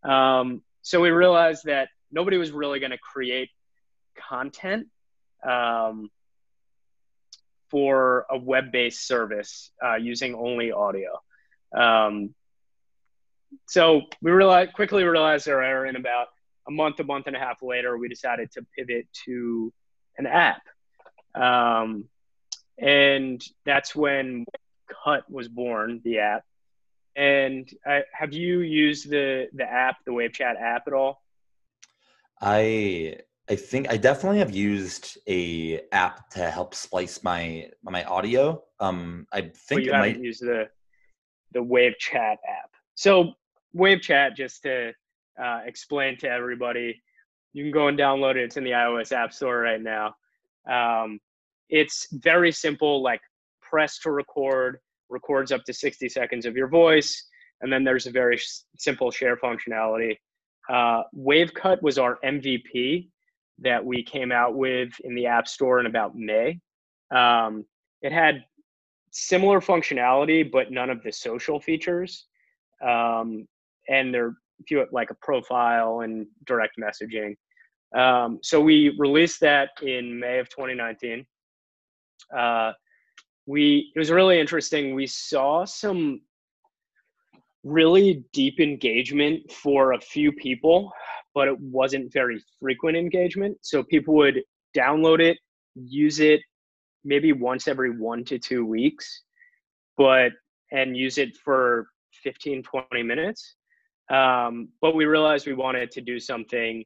Um, 0.04 0.64
so 0.82 1.02
we 1.02 1.12
realized 1.12 1.66
that 1.66 1.90
nobody 2.12 2.38
was 2.38 2.52
really 2.52 2.80
going 2.80 2.92
to 2.92 2.98
create 2.98 3.50
content 4.16 4.88
um, 5.48 6.10
for 7.70 8.26
a 8.30 8.38
web-based 8.38 9.06
service 9.06 9.72
uh, 9.86 9.96
using 9.96 10.34
only 10.36 10.72
audio. 10.72 11.20
Um, 11.76 12.34
so 13.68 14.02
we 14.22 14.32
realized 14.32 14.74
quickly 14.74 15.04
realized 15.04 15.48
our 15.48 15.62
error, 15.62 15.86
and 15.86 15.98
about 15.98 16.28
a 16.68 16.72
month, 16.72 17.00
a 17.00 17.04
month 17.04 17.28
and 17.28 17.36
a 17.36 17.40
half 17.40 17.62
later, 17.62 17.98
we 17.98 18.08
decided 18.08 18.52
to 18.54 18.66
pivot 18.78 19.08
to 19.26 19.74
an 20.18 20.26
app, 20.26 20.62
um, 21.36 22.06
and 22.78 23.42
that's 23.66 23.96
when 23.96 24.46
Cut 25.04 25.30
was 25.30 25.48
born, 25.48 26.02
the 26.04 26.20
app. 26.20 26.44
And 27.16 27.70
uh, 27.86 28.00
have 28.14 28.34
you 28.34 28.60
used 28.60 29.10
the 29.10 29.48
the 29.54 29.66
app, 29.66 29.98
the 30.06 30.12
WaveChat 30.12 30.60
app, 30.60 30.88
at 30.88 30.94
all? 30.94 31.22
I 32.42 33.18
I 33.50 33.56
think 33.56 33.92
I 33.92 33.98
definitely 33.98 34.40
have 34.40 34.56
used 34.56 35.18
a 35.28 35.82
app 35.92 36.30
to 36.32 36.50
help 36.50 36.74
splice 36.74 37.22
my 37.24 37.70
my 37.84 38.04
audio. 38.06 38.64
Um, 38.80 39.28
I 39.32 39.52
think 39.54 39.86
you 39.86 39.92
haven't 39.92 40.14
might... 40.14 40.24
used 40.24 40.42
the 40.42 40.70
the 41.54 41.64
Wave 41.64 41.98
Chat 42.00 42.40
app. 42.48 42.72
So 42.96 43.34
Wave 43.74 44.02
Chat, 44.02 44.36
just 44.36 44.64
to 44.64 44.94
uh, 45.42 45.62
explain 45.66 46.18
to 46.18 46.30
everybody, 46.30 47.02
you 47.54 47.64
can 47.64 47.72
go 47.72 47.88
and 47.88 47.98
download 47.98 48.32
it. 48.32 48.44
It's 48.44 48.58
in 48.58 48.64
the 48.64 48.72
iOS 48.72 49.12
App 49.12 49.34
Store 49.34 49.60
right 49.60 49.82
now. 49.82 50.16
Um, 50.70 51.20
it's 51.70 52.08
very 52.12 52.52
simple, 52.52 53.02
like 53.02 53.22
press 53.62 54.00
to 54.00 54.12
record, 54.12 54.80
records 55.10 55.52
up 55.52 55.64
to 55.66 55.74
60 55.74 56.10
seconds 56.10 56.46
of 56.46 56.56
your 56.56 56.68
voice. 56.68 57.28
And 57.62 57.72
then 57.72 57.84
there's 57.84 58.08
a 58.08 58.12
very 58.12 58.40
simple 58.78 59.12
share 59.12 59.38
functionality. 59.38 60.18
Uh, 60.70 61.04
WaveCut 61.16 61.82
was 61.82 61.98
our 61.98 62.18
MVP 62.24 63.10
that 63.60 63.84
we 63.84 64.04
came 64.04 64.32
out 64.32 64.56
with 64.56 64.90
in 65.04 65.16
the 65.16 65.28
App 65.28 65.48
Store 65.48 65.80
in 65.80 65.86
about 65.86 66.16
May. 66.16 66.60
Um, 67.14 67.66
it 68.02 68.12
had 68.12 68.44
similar 69.12 69.60
functionality, 69.60 70.50
but 70.50 70.72
none 70.72 70.90
of 70.90 71.04
the 71.04 71.12
social 71.12 71.60
features. 71.60 72.26
Um, 72.82 73.48
and 73.90 74.14
there, 74.14 74.34
if 74.60 74.72
you 74.72 74.86
like 74.92 75.12
a 75.12 75.16
profile 75.16 76.02
and 76.02 76.26
direct 76.46 76.78
messaging. 76.80 77.36
Um, 77.96 78.40
so 78.42 78.60
we 78.62 78.96
released 78.98 79.42
that 79.42 79.70
in 79.82 80.20
May 80.20 80.40
of 80.40 80.50
2019. 80.50 81.26
Uh, 82.36 82.72
we 83.46 83.92
it 83.96 84.00
was 84.00 84.12
really 84.12 84.40
interesting. 84.40 84.96
We 84.96 85.08
saw 85.08 85.66
some 85.66 86.22
really 87.64 88.24
deep 88.34 88.60
engagement 88.60 89.52
for 89.52 89.94
a 89.94 90.00
few 90.00 90.32
people, 90.32 90.92
but 91.34 91.48
it 91.48 91.60
wasn't 91.60 92.14
very 92.14 92.42
frequent 92.60 92.98
engagement. 92.98 93.58
So 93.62 93.84
people 93.84 94.16
would 94.16 94.42
download 94.76 95.20
it, 95.20 95.38
use 95.76 96.20
it 96.20 96.42
maybe 97.04 97.34
once 97.34 97.68
every 97.68 97.98
one 97.98 98.24
to 98.26 98.38
two 98.38 98.66
weeks, 98.66 99.24
but 99.98 100.32
and 100.72 100.96
use 100.96 101.18
it 101.18 101.36
for 101.38 101.88
15, 102.24 102.64
20 102.64 103.04
minutes. 103.04 103.56
Um, 104.12 104.70
but 104.82 104.96
we 104.96 105.06
realized 105.06 105.48
we 105.48 105.54
wanted 105.54 105.92
to 105.92 106.02
do 106.02 106.20
something 106.20 106.84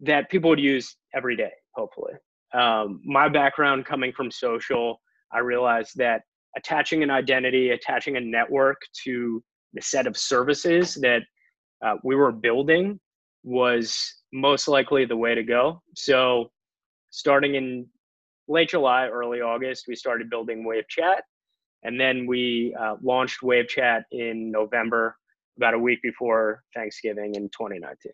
that 0.00 0.28
people 0.30 0.50
would 0.50 0.60
use 0.60 0.96
every 1.14 1.36
day, 1.36 1.52
hopefully. 1.74 2.14
Um, 2.52 3.00
my 3.04 3.28
background 3.28 3.84
coming 3.86 4.12
from 4.12 4.30
social, 4.30 5.00
I 5.32 5.38
realized 5.38 5.92
that 5.96 6.22
attaching 6.56 7.02
an 7.02 7.10
identity, 7.10 7.70
attaching 7.70 8.16
a 8.16 8.20
network 8.20 8.78
to 9.04 9.42
the 9.74 9.82
set 9.82 10.06
of 10.06 10.16
services 10.16 10.94
that 10.94 11.22
uh, 11.84 11.94
we 12.02 12.14
were 12.16 12.32
building 12.32 12.98
was 13.44 14.14
most 14.32 14.66
likely 14.66 15.04
the 15.04 15.16
way 15.16 15.34
to 15.34 15.42
go. 15.42 15.82
So, 15.94 16.50
starting 17.10 17.54
in 17.54 17.86
late 18.48 18.70
July, 18.70 19.08
early 19.08 19.40
August, 19.40 19.86
we 19.88 19.96
started 19.96 20.30
building 20.30 20.64
Wave 20.64 20.88
Chat. 20.88 21.24
And 21.82 22.00
then 22.00 22.26
we 22.26 22.74
uh, 22.78 22.96
launched 23.02 23.42
Wave 23.42 23.68
Chat 23.68 24.04
in 24.10 24.50
November, 24.50 25.16
about 25.56 25.74
a 25.74 25.78
week 25.78 26.02
before 26.02 26.62
Thanksgiving 26.74 27.34
in 27.34 27.48
2019. 27.50 28.12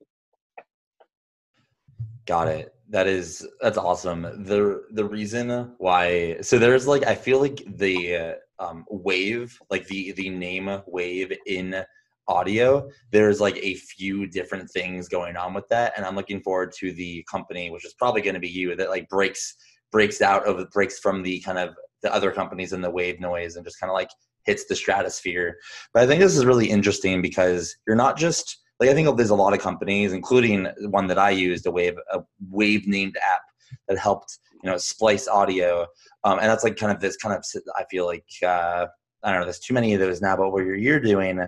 Got 2.27 2.49
it. 2.49 2.75
That 2.89 3.07
is 3.09 3.49
that's 3.61 3.79
awesome. 3.79 4.23
The 4.23 4.85
the 4.93 5.05
reason 5.05 5.75
why 5.79 6.37
so 6.41 6.59
there's 6.59 6.87
like 6.87 7.05
I 7.05 7.15
feel 7.15 7.41
like 7.41 7.65
the 7.67 8.37
um, 8.63 8.85
wave 8.89 9.59
like 9.71 9.87
the 9.89 10.13
the 10.13 10.31
name 10.31 10.71
wave 10.87 11.33
in 11.47 11.85
audio 12.29 12.89
there's 13.11 13.41
like 13.41 13.57
a 13.57 13.75
few 13.75 14.29
different 14.29 14.71
things 14.71 15.09
going 15.09 15.37
on 15.37 15.53
with 15.53 15.67
that 15.69 15.93
and 15.97 16.07
i'm 16.07 16.15
looking 16.15 16.41
forward 16.41 16.73
to 16.73 16.93
the 16.93 17.25
company 17.29 17.69
which 17.69 17.85
is 17.85 17.95
probably 17.95 18.23
going 18.23 18.35
to 18.35 18.41
be 18.41 18.49
you 18.49 18.77
that 18.77 18.91
like 18.91 19.09
breaks 19.09 19.57
breaks 19.93 20.21
out 20.21 20.47
of 20.47 20.69
breaks 20.71 20.99
from 20.99 21.23
the 21.23 21.41
kind 21.41 21.59
of 21.59 21.75
the 22.03 22.13
other 22.13 22.33
companies 22.33 22.73
and 22.73 22.83
the 22.83 22.91
wave 22.91 23.21
noise 23.21 23.55
and 23.55 23.65
just 23.65 23.79
kind 23.79 23.91
of 23.91 23.95
like 23.95 24.11
hits 24.45 24.65
the 24.65 24.75
stratosphere 24.75 25.57
but 25.95 26.03
i 26.03 26.07
think 26.07 26.21
this 26.21 26.37
is 26.37 26.45
really 26.45 26.69
interesting 26.69 27.23
because 27.23 27.77
you're 27.87 27.95
not 27.95 28.17
just 28.17 28.59
like 28.83 28.91
I 28.91 28.95
think 28.95 29.17
there's 29.17 29.31
a 29.31 29.37
lot 29.37 29.55
of 29.55 29.61
companies, 29.61 30.13
including 30.13 30.67
one 30.91 31.07
that 31.07 31.19
I 31.19 31.31
used, 31.31 31.67
a 31.67 31.71
Wave, 31.71 31.95
a 32.13 32.21
Wave 32.51 32.89
named 32.89 33.17
app 33.17 33.43
that 33.87 33.97
helped 33.97 34.39
you 34.61 34.69
know 34.69 34.77
splice 34.77 35.29
audio, 35.29 35.87
um, 36.25 36.41
and 36.41 36.51
that's 36.51 36.65
like 36.65 36.77
kind 36.77 36.91
of 36.91 37.01
this 37.01 37.17
kind 37.17 37.33
of 37.33 37.45
I 37.77 37.85
feel 37.93 38.07
like 38.07 38.27
uh, 38.43 38.87
I 39.23 39.31
don't 39.31 39.39
know. 39.39 39.45
There's 39.45 39.61
too 39.61 39.75
many 39.75 39.95
of 39.95 40.01
those 40.01 40.21
now, 40.21 40.37
but 40.37 40.51
what 40.51 40.65
you're, 40.65 40.75
you're 40.75 40.99
doing 40.99 41.47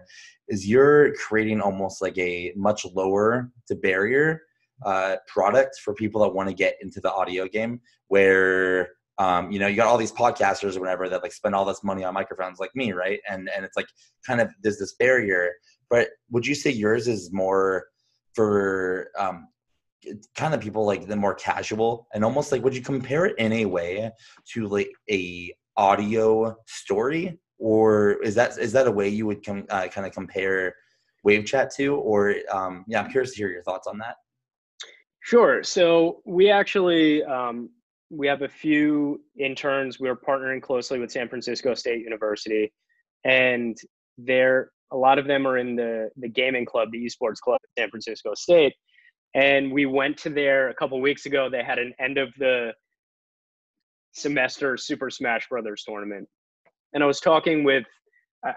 is 0.48 0.68
you're 0.68 1.12
creating 1.14 1.60
almost 1.60 2.00
like 2.00 2.16
a 2.18 2.52
much 2.54 2.86
lower 2.94 3.50
to 3.66 3.74
barrier 3.74 4.42
uh, 4.85 5.16
product 5.26 5.78
for 5.83 5.95
people 5.95 6.23
that 6.23 6.35
want 6.35 6.49
to 6.49 6.54
get 6.54 6.76
into 6.81 7.00
the 7.00 7.12
audio 7.12 7.47
game 7.47 7.81
where 8.09 8.90
um, 9.19 9.50
you 9.52 9.59
know 9.59 9.66
you 9.66 9.76
got 9.76 9.87
all 9.87 9.97
these 9.97 10.12
podcasters 10.12 10.76
or 10.76 10.81
whatever 10.81 11.09
that 11.09 11.23
like 11.23 11.33
spend 11.33 11.54
all 11.54 11.64
this 11.64 11.85
money 11.85 12.04
on 12.04 12.14
microphones 12.14 12.59
like 12.59 12.75
me 12.75 12.93
right? 12.93 13.21
And 13.28 13.49
and 13.54 13.64
it's 13.64 13.76
like 13.76 13.87
kind 14.26 14.40
of 14.40 14.50
there's 14.62 14.78
this 14.78 14.95
barrier. 14.95 15.52
But 15.90 16.09
would 16.31 16.47
you 16.47 16.54
say 16.54 16.71
yours 16.71 17.07
is 17.07 17.33
more 17.33 17.87
for 18.35 19.11
um, 19.19 19.49
kind 20.35 20.54
of 20.54 20.61
people 20.61 20.85
like 20.85 21.07
the 21.07 21.16
more 21.16 21.35
casual 21.35 22.09
and 22.12 22.25
almost 22.25 22.50
like 22.50 22.64
would 22.64 22.75
you 22.75 22.83
compare 22.83 23.26
it 23.26 23.38
in 23.38 23.52
a 23.52 23.64
way 23.64 24.11
to 24.52 24.66
like 24.66 24.90
a 25.11 25.54
audio 25.76 26.57
story? 26.66 27.38
Or 27.59 28.23
is 28.23 28.35
that 28.35 28.59
is 28.59 28.73
that 28.73 28.88
a 28.88 28.90
way 28.90 29.09
you 29.09 29.26
would 29.26 29.45
com- 29.45 29.66
uh, 29.71 29.87
kind 29.87 30.07
of 30.07 30.12
compare 30.12 30.75
wave 31.23 31.47
chat 31.47 31.73
to? 31.76 31.95
Or 31.95 32.35
um, 32.50 32.85
yeah 32.88 33.00
i'm 33.00 33.11
curious 33.11 33.31
to 33.33 33.37
hear 33.37 33.50
your 33.50 33.62
thoughts 33.62 33.87
on 33.87 33.99
that 33.99 34.16
sure 35.25 35.62
so 35.62 36.21
we 36.25 36.50
actually 36.50 37.25
um, 37.25 37.69
we 38.11 38.26
have 38.26 38.43
a 38.43 38.49
few 38.49 39.21
interns 39.38 39.99
we're 39.99 40.16
partnering 40.16 40.62
closely 40.62 40.99
with 40.99 41.11
san 41.11 41.28
francisco 41.28 41.75
state 41.75 42.00
university 42.02 42.73
and 43.25 43.76
they're 44.19 44.71
a 44.93 44.97
lot 44.97 45.19
of 45.19 45.26
them 45.26 45.47
are 45.47 45.59
in 45.59 45.76
the 45.76 46.11
the 46.16 46.28
gaming 46.28 46.64
club, 46.64 46.90
the 46.93 47.04
esports 47.04 47.40
club 47.40 47.59
at 47.62 47.83
San 47.83 47.90
Francisco 47.90 48.33
State. 48.35 48.75
And 49.35 49.73
we 49.73 49.87
went 49.87 50.16
to 50.19 50.31
there 50.31 50.69
a 50.71 50.75
couple 50.75 51.00
weeks 51.00 51.26
ago. 51.26 51.50
They 51.50 51.64
had 51.64 51.81
an 51.81 51.93
end 51.99 52.19
of 52.19 52.28
the 52.38 52.73
semester 54.12 54.76
Super 54.76 55.11
Smash 55.11 55.49
Brothers 55.49 55.83
tournament. 55.87 56.28
And 56.93 57.02
I 57.02 57.07
was 57.07 57.21
talking 57.21 57.64
with 57.64 57.85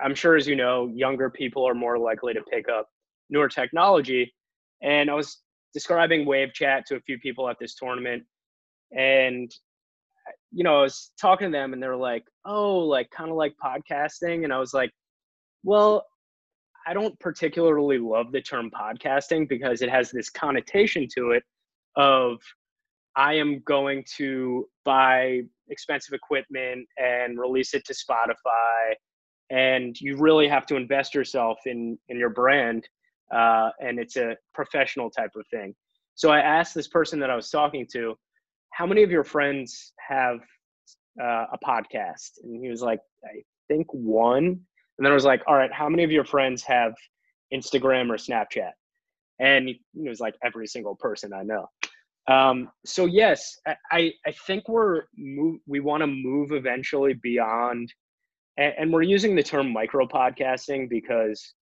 I'm 0.03 0.15
sure 0.15 0.35
as 0.35 0.47
you 0.47 0.55
know, 0.55 0.91
younger 0.93 1.29
people 1.29 1.67
are 1.67 1.73
more 1.73 1.97
likely 1.97 2.33
to 2.33 2.41
pick 2.41 2.67
up 2.69 2.87
newer 3.29 3.49
technology. 3.49 4.33
And 4.83 5.09
I 5.09 5.13
was 5.13 5.41
describing 5.77 6.25
Wave 6.25 6.53
Chat 6.53 6.87
to 6.87 6.95
a 6.95 7.01
few 7.01 7.19
people 7.19 7.47
at 7.47 7.59
this 7.59 7.75
tournament. 7.75 8.23
And 8.97 9.53
you 10.51 10.63
know, 10.63 10.79
I 10.79 10.81
was 10.81 11.11
talking 11.21 11.51
to 11.51 11.55
them 11.55 11.71
and 11.71 11.83
they 11.83 11.87
were 11.87 11.95
like, 11.95 12.23
oh, 12.45 12.79
like 12.79 13.11
kind 13.11 13.29
of 13.29 13.35
like 13.35 13.53
podcasting. 13.63 14.43
And 14.43 14.51
I 14.51 14.57
was 14.57 14.73
like, 14.73 14.89
well, 15.63 16.03
I 16.87 16.95
don't 16.95 17.17
particularly 17.19 17.99
love 17.99 18.31
the 18.31 18.41
term 18.41 18.71
podcasting 18.71 19.47
because 19.47 19.83
it 19.83 19.89
has 19.91 20.09
this 20.09 20.31
connotation 20.31 21.07
to 21.15 21.31
it 21.31 21.43
of 21.95 22.39
I 23.15 23.35
am 23.35 23.61
going 23.67 24.03
to 24.17 24.65
buy 24.83 25.41
expensive 25.69 26.15
equipment 26.15 26.87
and 26.97 27.37
release 27.37 27.75
it 27.75 27.85
to 27.85 27.93
Spotify 27.93 28.95
and 29.51 29.95
you 30.01 30.17
really 30.17 30.47
have 30.47 30.65
to 30.65 30.75
invest 30.75 31.13
yourself 31.15 31.59
in 31.65 31.97
in 32.09 32.17
your 32.17 32.29
brand 32.29 32.87
uh, 33.33 33.69
and 33.79 33.99
it's 33.99 34.17
a 34.17 34.35
professional 34.53 35.09
type 35.09 35.31
of 35.35 35.45
thing. 35.47 35.75
So 36.15 36.31
I 36.31 36.39
asked 36.39 36.73
this 36.73 36.87
person 36.87 37.19
that 37.19 37.29
I 37.29 37.35
was 37.35 37.49
talking 37.49 37.87
to, 37.93 38.15
how 38.71 38.85
many 38.85 39.03
of 39.03 39.11
your 39.11 39.23
friends 39.23 39.93
have 40.07 40.39
uh, 41.21 41.45
a 41.51 41.57
podcast? 41.65 42.31
And 42.43 42.61
he 42.61 42.69
was 42.69 42.81
like, 42.81 42.99
I 43.25 43.41
think 43.67 43.87
one. 43.91 44.45
And 44.45 45.05
then 45.05 45.11
I 45.11 45.15
was 45.15 45.25
like, 45.25 45.41
all 45.47 45.55
right, 45.55 45.71
how 45.71 45.89
many 45.89 46.03
of 46.03 46.11
your 46.11 46.25
friends 46.25 46.63
have 46.63 46.93
Instagram 47.53 48.09
or 48.09 48.17
Snapchat? 48.17 48.71
And 49.39 49.69
he 49.69 50.09
was 50.09 50.19
like, 50.19 50.35
every 50.43 50.67
single 50.67 50.95
person 50.95 51.33
I 51.33 51.43
know. 51.43 51.67
Um, 52.27 52.69
so 52.85 53.05
yes, 53.05 53.57
I, 53.91 54.11
I 54.25 54.31
think 54.45 54.67
we're 54.67 55.03
move, 55.15 55.59
we 55.65 55.79
want 55.79 56.01
to 56.01 56.07
move 56.07 56.51
eventually 56.51 57.13
beyond, 57.13 57.93
and, 58.57 58.73
and 58.77 58.93
we're 58.93 59.03
using 59.03 59.35
the 59.35 59.43
term 59.43 59.71
micro 59.71 60.07
podcasting 60.07 60.89
because 60.89 61.53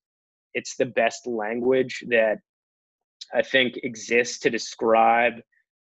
it's 0.55 0.75
the 0.77 0.85
best 0.85 1.27
language 1.27 2.03
that 2.07 2.39
I 3.33 3.43
think 3.43 3.77
exists 3.83 4.39
to 4.39 4.49
describe 4.49 5.33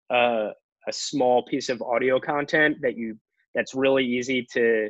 uh, 0.08 0.50
a 0.88 0.92
small 0.92 1.44
piece 1.44 1.68
of 1.68 1.82
audio 1.82 2.18
content 2.18 2.78
that 2.80 2.96
you 2.96 3.18
that's 3.54 3.74
really 3.74 4.06
easy 4.06 4.46
to 4.52 4.88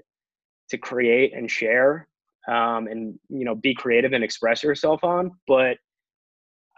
to 0.69 0.79
create 0.79 1.35
and 1.35 1.51
share 1.51 2.07
um, 2.47 2.87
and 2.87 3.19
you 3.29 3.45
know 3.45 3.55
be 3.55 3.75
creative 3.75 4.13
and 4.13 4.23
express 4.23 4.63
yourself 4.63 5.03
on. 5.03 5.33
But 5.49 5.79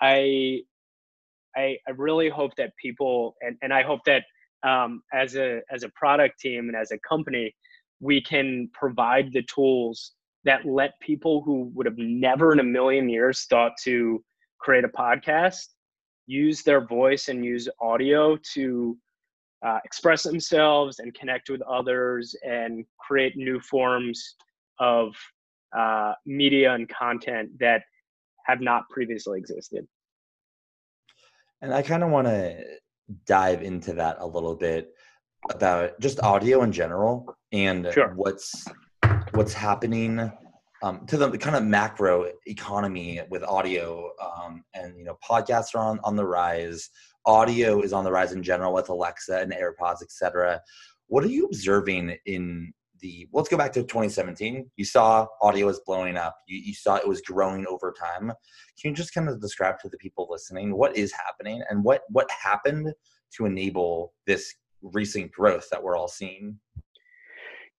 I 0.00 0.60
I, 1.56 1.76
I 1.86 1.90
really 1.96 2.30
hope 2.30 2.54
that 2.56 2.72
people 2.80 3.34
and, 3.40 3.56
and 3.62 3.72
I 3.72 3.82
hope 3.82 4.00
that 4.06 4.24
um, 4.62 5.02
as 5.12 5.34
a 5.36 5.60
as 5.70 5.82
a 5.82 5.88
product 5.90 6.38
team 6.40 6.68
and 6.68 6.76
as 6.76 6.92
a 6.92 6.98
company, 6.98 7.54
we 8.00 8.20
can 8.20 8.70
provide 8.72 9.32
the 9.32 9.42
tools 9.42 10.12
that 10.44 10.64
let 10.64 10.98
people 11.00 11.42
who 11.42 11.70
would 11.74 11.86
have 11.86 11.98
never 11.98 12.52
in 12.52 12.60
a 12.60 12.64
million 12.64 13.08
years 13.08 13.44
thought 13.44 13.72
to 13.84 14.22
create 14.58 14.84
a 14.84 14.88
podcast 14.88 15.68
use 16.26 16.62
their 16.62 16.84
voice 16.86 17.28
and 17.28 17.44
use 17.44 17.68
audio 17.80 18.38
to 18.54 18.96
uh, 19.64 19.78
express 19.84 20.22
themselves 20.22 20.98
and 20.98 21.14
connect 21.14 21.50
with 21.50 21.62
others 21.62 22.34
and 22.44 22.84
create 22.98 23.36
new 23.36 23.60
forms 23.60 24.36
of 24.80 25.14
uh, 25.76 26.12
media 26.26 26.74
and 26.74 26.88
content 26.88 27.48
that 27.58 27.82
have 28.46 28.60
not 28.60 28.88
previously 28.90 29.38
existed. 29.38 29.86
And 31.60 31.72
I 31.72 31.82
kind 31.82 32.02
of 32.02 32.10
want 32.10 32.26
to 32.26 32.64
dive 33.26 33.62
into 33.62 33.92
that 33.94 34.16
a 34.18 34.26
little 34.26 34.56
bit 34.56 34.92
about 35.50 35.98
just 36.00 36.20
audio 36.20 36.62
in 36.62 36.72
general 36.72 37.36
and 37.52 37.88
sure. 37.92 38.12
what's 38.14 38.66
what's 39.34 39.52
happening 39.52 40.30
um, 40.82 41.06
to 41.06 41.16
the 41.16 41.38
kind 41.38 41.56
of 41.56 41.64
macro 41.64 42.30
economy 42.46 43.20
with 43.30 43.42
audio 43.44 44.10
um, 44.20 44.64
and 44.74 44.96
you 44.98 45.04
know 45.04 45.16
podcasts 45.28 45.74
are 45.74 45.78
on, 45.78 46.00
on 46.04 46.16
the 46.16 46.24
rise. 46.24 46.90
Audio 47.24 47.82
is 47.82 47.92
on 47.92 48.04
the 48.04 48.10
rise 48.10 48.32
in 48.32 48.42
general 48.42 48.72
with 48.72 48.88
alexa 48.88 49.38
and 49.38 49.52
airpods 49.52 50.02
etc 50.02 50.60
what 51.06 51.22
are 51.22 51.28
you 51.28 51.44
observing 51.46 52.16
in 52.26 52.72
the 53.00 53.28
let's 53.32 53.48
go 53.48 53.56
back 53.56 53.72
to 53.72 53.82
2017 53.82 54.70
you 54.76 54.84
saw 54.84 55.26
audio 55.42 55.66
was 55.66 55.80
blowing 55.84 56.16
up. 56.16 56.36
You, 56.46 56.58
you 56.58 56.74
saw 56.74 56.96
it 56.96 57.06
was 57.06 57.20
growing 57.20 57.66
over 57.66 57.92
time. 57.92 58.32
Can 58.80 58.90
you 58.90 58.92
just 58.92 59.12
kind 59.12 59.28
of 59.28 59.40
describe 59.40 59.78
to 59.80 59.88
the 59.88 59.98
people 59.98 60.26
listening 60.30 60.74
what 60.74 60.96
is 60.96 61.12
happening 61.12 61.62
and 61.68 61.84
what 61.84 62.02
what 62.08 62.30
happened 62.30 62.92
to 63.36 63.46
enable 63.46 64.14
this 64.26 64.54
recent 64.80 65.30
growth 65.32 65.68
that 65.70 65.82
we're 65.82 65.96
all 65.96 66.08
seeing 66.08 66.58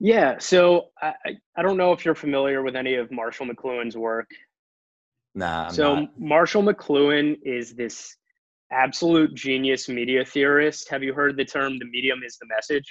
yeah, 0.04 0.38
so 0.38 0.90
I, 1.02 1.14
I 1.56 1.62
don't 1.62 1.78
know 1.78 1.94
if 1.94 2.04
you're 2.04 2.14
familiar 2.14 2.62
with 2.62 2.76
any 2.76 2.96
of 2.96 3.10
Marshall 3.10 3.48
McLuhan's 3.48 3.96
work. 3.96 4.30
Nah. 5.34 5.68
I'm 5.68 5.74
so 5.74 5.96
not. 5.96 6.20
Marshall 6.20 6.62
McLuhan 6.62 7.38
is 7.42 7.74
this 7.74 8.18
absolute 8.70 9.34
genius 9.34 9.88
media 9.88 10.26
theorist. 10.26 10.90
Have 10.90 11.04
you 11.04 11.14
heard 11.14 11.38
the 11.38 11.46
term 11.46 11.80
"the 11.80 11.86
medium 11.86 12.20
is 12.26 12.38
the 12.38 12.48
message"? 12.48 12.84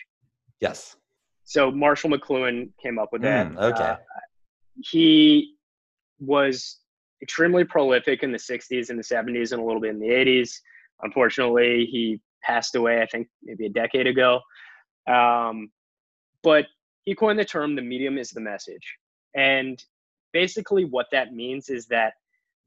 Yes. 0.61 0.97
So 1.45 1.71
Marshall 1.71 2.09
McLuhan 2.09 2.71
came 2.83 2.99
up 2.99 3.11
with 3.13 3.21
that. 3.21 3.51
Mm, 3.51 3.61
okay. 3.61 3.91
Uh, 3.91 3.97
he 4.77 5.57
was 6.19 6.79
extremely 7.21 7.65
prolific 7.65 8.23
in 8.23 8.33
the 8.33 8.39
60s 8.39 8.89
and 8.89 8.99
the 8.99 9.03
70s 9.03 9.53
and 9.53 9.61
a 9.61 9.65
little 9.65 9.83
bit 9.83 9.91
in 9.91 10.01
the 10.01 10.09
80s. 10.09 10.51
Unfortunately, 11.03 11.87
he 11.91 12.23
passed 12.43 12.75
away, 12.75 13.03
I 13.03 13.07
think, 13.07 13.29
maybe 13.43 13.67
a 13.67 13.69
decade 13.69 14.07
ago. 14.07 14.41
Um, 15.07 15.71
but 16.43 16.65
he 17.05 17.15
coined 17.15 17.39
the 17.39 17.45
term 17.45 17.75
the 17.75 17.83
medium 17.83 18.19
is 18.19 18.31
the 18.31 18.41
message. 18.41 18.97
And 19.35 19.83
basically, 20.33 20.85
what 20.85 21.07
that 21.13 21.33
means 21.33 21.69
is 21.69 21.87
that 21.87 22.15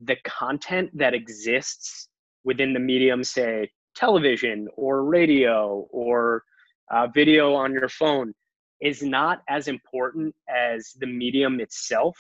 the 0.02 0.18
content 0.24 0.90
that 0.98 1.14
exists 1.14 2.10
within 2.44 2.74
the 2.74 2.80
medium, 2.80 3.24
say 3.24 3.70
television 3.96 4.68
or 4.76 5.04
radio 5.06 5.88
or 5.90 6.44
uh, 6.92 7.08
video 7.08 7.54
on 7.54 7.72
your 7.72 7.90
phone, 7.90 8.34
is 8.82 9.02
not 9.02 9.42
as 9.48 9.68
important 9.68 10.36
as 10.50 10.92
the 11.00 11.08
medium 11.08 11.60
itself. 11.60 12.18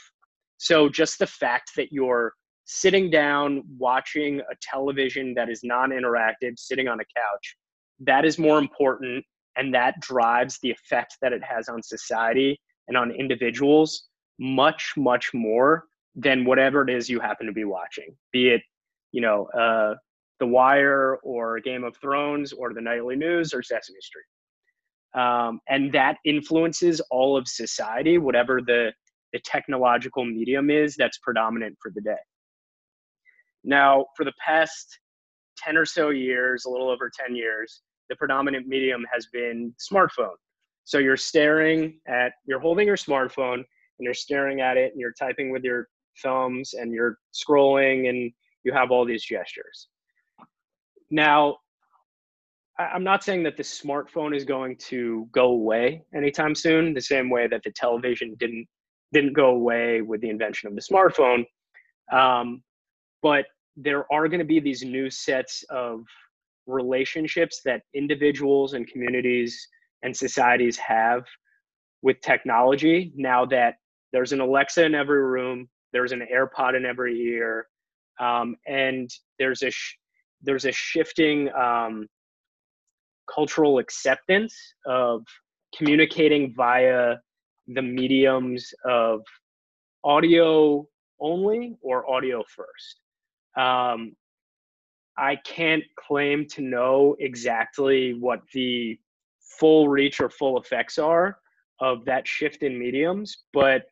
So, 0.57 0.87
just 0.87 1.19
the 1.19 1.27
fact 1.27 1.71
that 1.75 1.91
you're 1.91 2.33
sitting 2.63 3.09
down 3.09 3.63
watching 3.77 4.39
a 4.39 4.55
television 4.61 5.33
that 5.35 5.49
is 5.49 5.63
non 5.63 5.89
interactive, 5.89 6.57
sitting 6.57 6.87
on 6.87 6.99
a 6.99 7.03
couch, 7.03 7.57
that 7.99 8.25
is 8.25 8.39
more 8.39 8.57
important 8.57 9.25
and 9.57 9.73
that 9.73 9.99
drives 9.99 10.59
the 10.61 10.71
effect 10.71 11.17
that 11.21 11.33
it 11.33 11.43
has 11.43 11.69
on 11.69 11.81
society 11.81 12.59
and 12.87 12.97
on 12.97 13.11
individuals 13.11 14.07
much 14.39 14.93
much 14.97 15.33
more 15.33 15.85
than 16.15 16.45
whatever 16.45 16.81
it 16.81 16.89
is 16.89 17.09
you 17.09 17.19
happen 17.19 17.45
to 17.45 17.53
be 17.53 17.63
watching 17.63 18.15
be 18.31 18.49
it 18.49 18.61
you 19.11 19.21
know 19.21 19.45
uh, 19.57 19.95
the 20.39 20.45
wire 20.45 21.17
or 21.23 21.59
game 21.59 21.83
of 21.83 21.95
thrones 21.97 22.51
or 22.51 22.73
the 22.73 22.81
nightly 22.81 23.15
news 23.15 23.53
or 23.53 23.63
sesame 23.63 23.99
street. 24.01 24.25
Um, 25.19 25.61
and 25.69 25.93
that 25.93 26.17
influences 26.25 26.99
all 27.09 27.37
of 27.37 27.47
society 27.47 28.17
whatever 28.17 28.61
the 28.61 28.91
the 29.31 29.39
technological 29.39 30.23
medium 30.23 30.69
is 30.69 30.95
that's 30.95 31.17
predominant 31.17 31.77
for 31.81 31.91
the 31.93 32.01
day. 32.01 32.15
Now 33.63 34.05
for 34.15 34.23
the 34.23 34.33
past 34.45 34.99
10 35.57 35.77
or 35.77 35.85
so 35.85 36.09
years 36.09 36.65
a 36.65 36.69
little 36.69 36.89
over 36.89 37.09
10 37.09 37.35
years 37.35 37.81
the 38.09 38.15
predominant 38.15 38.67
medium 38.67 39.05
has 39.11 39.27
been 39.31 39.73
smartphone. 39.79 40.35
So 40.83 40.99
you're 40.99 41.17
staring 41.17 41.99
at, 42.07 42.33
you're 42.45 42.59
holding 42.59 42.87
your 42.87 42.97
smartphone 42.97 43.55
and 43.55 43.65
you're 43.99 44.13
staring 44.13 44.61
at 44.61 44.77
it 44.77 44.91
and 44.91 44.99
you're 44.99 45.13
typing 45.13 45.51
with 45.51 45.63
your 45.63 45.87
thumbs 46.21 46.73
and 46.73 46.93
you're 46.93 47.17
scrolling 47.33 48.09
and 48.09 48.31
you 48.63 48.73
have 48.73 48.91
all 48.91 49.05
these 49.05 49.23
gestures. 49.23 49.87
Now, 51.09 51.57
I'm 52.77 53.03
not 53.03 53.23
saying 53.23 53.43
that 53.43 53.57
the 53.57 53.63
smartphone 53.63 54.35
is 54.35 54.43
going 54.43 54.75
to 54.89 55.27
go 55.31 55.45
away 55.45 56.03
anytime 56.13 56.53
soon, 56.53 56.93
the 56.93 57.01
same 57.01 57.29
way 57.29 57.47
that 57.47 57.63
the 57.63 57.71
television 57.71 58.35
didn't 58.37 58.67
didn't 59.13 59.33
go 59.33 59.51
away 59.51 60.01
with 60.01 60.19
the 60.19 60.29
invention 60.29 60.67
of 60.67 60.75
the 60.75 60.81
smartphone. 60.81 61.45
Um, 62.11 62.61
but 63.21 63.45
there 63.77 64.11
are 64.11 64.27
going 64.27 64.39
to 64.39 64.45
be 64.45 64.59
these 64.59 64.83
new 64.83 65.09
sets 65.09 65.63
of 65.69 66.01
relationships 66.67 67.61
that 67.65 67.81
individuals 67.93 68.73
and 68.73 68.87
communities 68.87 69.67
and 70.03 70.15
societies 70.15 70.77
have 70.77 71.23
with 72.01 72.19
technology 72.21 73.11
now 73.15 73.45
that 73.45 73.75
there's 74.13 74.31
an 74.31 74.39
Alexa 74.39 74.85
in 74.85 74.95
every 74.95 75.23
room, 75.23 75.67
there's 75.91 76.11
an 76.11 76.25
AirPod 76.33 76.75
in 76.75 76.85
every 76.85 77.19
ear, 77.19 77.67
um, 78.19 78.55
and 78.67 79.09
there's 79.39 79.61
a 79.61 79.71
sh- 79.71 79.97
there's 80.41 80.65
a 80.65 80.71
shifting 80.71 81.51
um, 81.53 82.07
cultural 83.33 83.79
acceptance 83.79 84.55
of 84.85 85.23
communicating 85.75 86.53
via 86.55 87.15
the 87.67 87.81
mediums 87.81 88.73
of 88.85 89.21
audio 90.03 90.87
only 91.19 91.75
or 91.81 92.09
audio 92.09 92.43
first. 92.55 93.01
Um, 93.57 94.15
I 95.17 95.37
can't 95.37 95.83
claim 95.97 96.47
to 96.49 96.61
know 96.61 97.15
exactly 97.19 98.13
what 98.13 98.41
the 98.53 98.99
full 99.59 99.87
reach 99.87 100.19
or 100.19 100.29
full 100.29 100.59
effects 100.59 100.97
are 100.97 101.37
of 101.79 102.05
that 102.05 102.27
shift 102.27 102.63
in 102.63 102.77
mediums, 102.77 103.37
but 103.53 103.83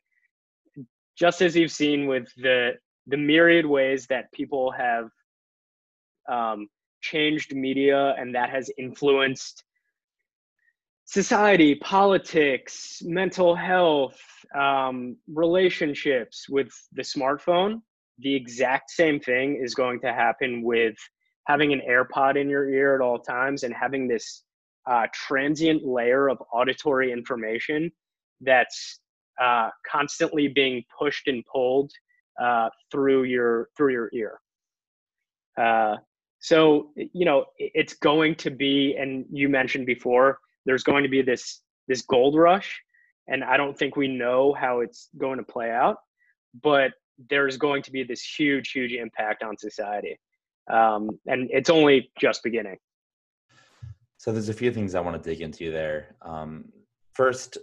just 1.16 1.42
as 1.42 1.54
you've 1.56 1.72
seen 1.72 2.06
with 2.06 2.28
the 2.36 2.72
the 3.06 3.16
myriad 3.16 3.66
ways 3.66 4.06
that 4.06 4.32
people 4.32 4.70
have 4.70 5.10
um, 6.28 6.68
changed 7.02 7.54
media 7.54 8.14
and 8.18 8.34
that 8.34 8.48
has 8.48 8.70
influenced 8.78 9.62
society, 11.04 11.74
politics, 11.74 13.02
mental 13.04 13.54
health, 13.54 14.18
um, 14.54 15.16
relationships 15.28 16.48
with 16.48 16.72
the 16.94 17.02
smartphone, 17.02 17.82
the 18.18 18.34
exact 18.34 18.90
same 18.90 19.20
thing 19.20 19.60
is 19.62 19.74
going 19.74 20.00
to 20.00 20.12
happen 20.12 20.62
with 20.62 20.94
having 21.46 21.72
an 21.72 21.82
AirPod 21.88 22.40
in 22.40 22.48
your 22.48 22.68
ear 22.68 22.94
at 22.94 23.00
all 23.00 23.18
times 23.18 23.62
and 23.64 23.74
having 23.74 24.08
this 24.08 24.44
uh, 24.86 25.06
transient 25.12 25.84
layer 25.84 26.28
of 26.28 26.38
auditory 26.52 27.12
information 27.12 27.90
that's 28.40 29.00
uh, 29.40 29.70
constantly 29.90 30.48
being 30.48 30.82
pushed 30.98 31.26
and 31.28 31.44
pulled 31.52 31.90
uh, 32.40 32.68
through 32.90 33.24
your 33.24 33.68
through 33.76 33.92
your 33.92 34.10
ear. 34.12 34.40
Uh, 35.60 35.96
so 36.40 36.90
you 36.96 37.24
know 37.24 37.46
it's 37.58 37.94
going 37.94 38.34
to 38.36 38.50
be, 38.50 38.96
and 38.98 39.24
you 39.30 39.48
mentioned 39.48 39.86
before, 39.86 40.38
there's 40.66 40.82
going 40.82 41.02
to 41.02 41.08
be 41.08 41.22
this 41.22 41.62
this 41.88 42.02
gold 42.02 42.36
rush, 42.36 42.80
and 43.28 43.42
I 43.42 43.56
don't 43.56 43.76
think 43.76 43.96
we 43.96 44.08
know 44.08 44.52
how 44.52 44.80
it's 44.80 45.08
going 45.18 45.38
to 45.38 45.44
play 45.44 45.70
out, 45.70 45.96
but 46.62 46.92
there's 47.30 47.56
going 47.56 47.82
to 47.82 47.90
be 47.90 48.02
this 48.02 48.22
huge, 48.22 48.70
huge 48.70 48.92
impact 48.92 49.42
on 49.42 49.56
society, 49.56 50.18
um, 50.70 51.10
and 51.26 51.48
it's 51.52 51.70
only 51.70 52.10
just 52.18 52.42
beginning. 52.42 52.76
So 54.16 54.32
there's 54.32 54.48
a 54.48 54.54
few 54.54 54.72
things 54.72 54.94
I 54.94 55.00
want 55.00 55.22
to 55.22 55.30
dig 55.30 55.42
into 55.42 55.70
there. 55.70 56.16
Um, 56.22 56.64
first, 57.12 57.58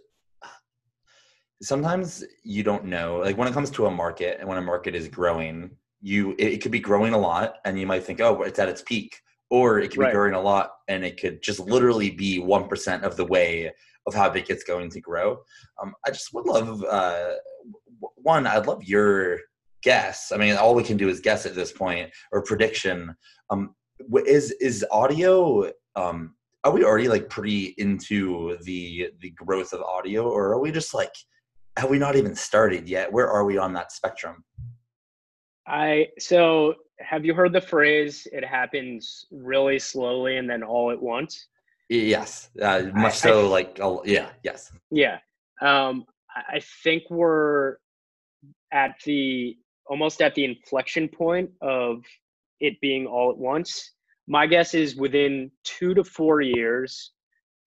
sometimes 1.62 2.24
you 2.44 2.64
don't 2.64 2.86
know 2.86 3.18
like 3.18 3.38
when 3.38 3.48
it 3.48 3.54
comes 3.54 3.70
to 3.70 3.86
a 3.86 3.92
market 3.92 4.38
and 4.40 4.50
when 4.50 4.58
a 4.58 4.62
market 4.62 4.96
is 4.96 5.08
growing 5.08 5.70
you 6.02 6.32
it, 6.40 6.54
it 6.54 6.62
could 6.62 6.72
be 6.72 6.80
growing 6.80 7.14
a 7.14 7.18
lot 7.18 7.56
and 7.66 7.80
you 7.80 7.86
might 7.86 8.04
think 8.04 8.20
oh 8.20 8.42
it's 8.42 8.60
at 8.60 8.68
its 8.68 8.82
peak 8.82 9.22
or 9.50 9.80
it 9.80 9.92
could 9.92 10.00
right. 10.00 10.08
be 10.08 10.14
growing 10.14 10.34
a 10.34 10.42
lot 10.42 10.72
and 10.88 11.06
it 11.06 11.20
could 11.20 11.42
just 11.44 11.60
literally 11.60 12.10
be 12.10 12.40
1% 12.40 13.04
of 13.04 13.16
the 13.18 13.26
way 13.26 13.72
of 14.08 14.14
how 14.16 14.30
big 14.30 14.50
it's 14.50 14.64
going 14.64 14.90
to 14.90 15.00
grow 15.00 15.38
um, 15.82 15.94
i 16.06 16.10
just 16.10 16.34
would 16.34 16.48
love 16.48 16.84
uh, 16.84 17.34
one 18.24 18.48
i'd 18.48 18.68
love 18.68 18.84
your 18.84 19.40
guess 19.84 20.32
i 20.32 20.38
mean 20.38 20.56
all 20.56 20.76
we 20.76 20.84
can 20.84 20.98
do 20.98 21.10
is 21.10 21.20
guess 21.20 21.46
at 21.46 21.56
this 21.56 21.72
point 21.72 22.10
or 22.32 22.44
prediction 22.44 23.16
um, 23.50 23.76
is 24.26 24.52
is 24.62 24.86
audio 24.92 25.70
um, 25.96 26.36
are 26.64 26.72
we 26.72 26.84
already 26.84 27.08
like 27.08 27.30
pretty 27.30 27.74
into 27.78 28.58
the 28.64 29.10
the 29.20 29.32
growth 29.32 29.74
of 29.74 29.82
audio 29.82 30.30
or 30.30 30.54
are 30.54 30.60
we 30.60 30.72
just 30.72 30.94
like 30.94 31.14
have 31.78 31.90
we 31.90 31.98
not 31.98 32.16
even 32.16 32.36
started 32.36 32.88
yet? 32.88 33.12
Where 33.12 33.30
are 33.30 33.46
we 33.46 33.58
on 33.58 33.74
that 33.74 33.92
spectrum? 33.92 34.44
I 35.68 36.08
so 36.20 36.76
have 37.00 37.26
you 37.26 37.34
heard 37.34 37.54
the 37.54 37.62
phrase 37.62 38.28
"it 38.32 38.44
happens 38.44 39.26
really 39.32 39.80
slowly 39.80 40.38
and 40.38 40.50
then 40.50 40.64
all 40.64 40.92
at 40.92 41.02
once"? 41.02 41.48
Yes, 41.90 42.50
uh, 42.62 42.84
much 42.94 43.14
I, 43.14 43.30
so. 43.30 43.46
I, 43.46 43.50
like, 43.50 43.80
yeah, 44.06 44.30
yes, 44.44 44.72
yeah. 44.92 45.20
Um, 45.62 46.06
I 46.36 46.62
think 46.84 47.04
we're 47.10 47.78
at 48.72 48.96
the 49.06 49.58
almost 49.88 50.22
at 50.22 50.36
the 50.36 50.46
inflection 50.46 51.08
point 51.08 51.50
of 51.62 52.04
it 52.60 52.80
being 52.82 53.06
all 53.06 53.30
at 53.30 53.38
once. 53.38 53.92
My 54.28 54.48
guess 54.48 54.74
is 54.74 54.96
within 54.96 55.52
two 55.64 55.94
to 55.94 56.04
four 56.04 56.42
years, 56.42 57.12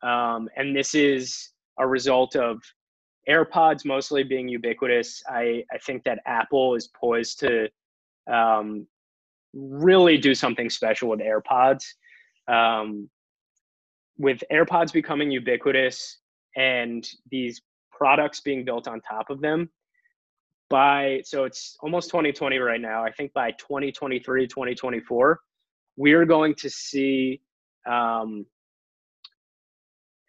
um, 0.03 0.49
and 0.57 0.75
this 0.75 0.95
is 0.95 1.51
a 1.79 1.87
result 1.87 2.37
of 2.37 2.63
AirPods 3.29 3.85
mostly 3.85 4.23
being 4.23 4.49
ubiquitous, 4.49 5.23
I, 5.29 5.65
I 5.73 5.79
think 5.79 6.05
that 6.05 6.21
Apple 6.27 6.75
is 6.75 6.89
poised 6.89 7.41
to 7.41 7.69
um, 8.31 8.87
really 9.55 10.19
do 10.19 10.35
something 10.35 10.69
special 10.69 11.09
with 11.09 11.21
AirPods. 11.21 11.85
Um, 12.49 13.09
with 14.19 14.43
AirPods 14.53 14.93
becoming 14.93 15.31
ubiquitous 15.31 16.19
and 16.57 17.09
these 17.31 17.63
products 17.91 18.41
being 18.41 18.65
built 18.65 18.87
on 18.87 19.01
top 19.01 19.31
of 19.31 19.41
them, 19.41 19.71
by 20.75 21.21
so 21.25 21.45
it's 21.45 21.77
almost 21.83 22.11
2020 22.11 22.59
right 22.59 22.81
now. 22.81 23.05
I 23.05 23.13
think 23.13 23.33
by 23.33 23.53
2023, 23.53 24.49
2024, 24.49 25.41
we're 25.97 26.25
going 26.25 26.53
to 26.57 26.69
see 26.69 27.41
um, 27.89 28.45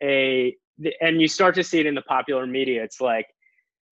a 0.04 0.56
and 1.02 1.20
you 1.20 1.28
start 1.28 1.56
to 1.56 1.64
see 1.64 1.80
it 1.80 1.88
in 1.88 1.96
the 1.96 2.04
popular 2.04 2.46
media. 2.46 2.84
It's 2.84 3.02
like 3.02 3.26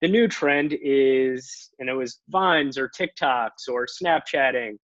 the 0.03 0.07
new 0.07 0.27
trend 0.27 0.77
is, 0.79 1.71
and 1.79 1.89
it 1.89 1.93
was 1.93 2.19
Vines 2.29 2.77
or 2.77 2.87
TikToks 2.87 3.67
or 3.67 3.87
Snapchatting. 3.87 4.77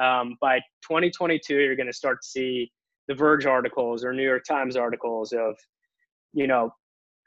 Um, 0.00 0.36
by 0.40 0.60
2022, 0.88 1.54
you're 1.56 1.74
going 1.74 1.88
to 1.88 1.92
start 1.92 2.18
to 2.22 2.28
see 2.28 2.70
the 3.08 3.16
Verge 3.16 3.46
articles 3.46 4.04
or 4.04 4.12
New 4.12 4.22
York 4.22 4.44
Times 4.44 4.76
articles 4.76 5.32
of, 5.32 5.56
you 6.32 6.46
know, 6.46 6.70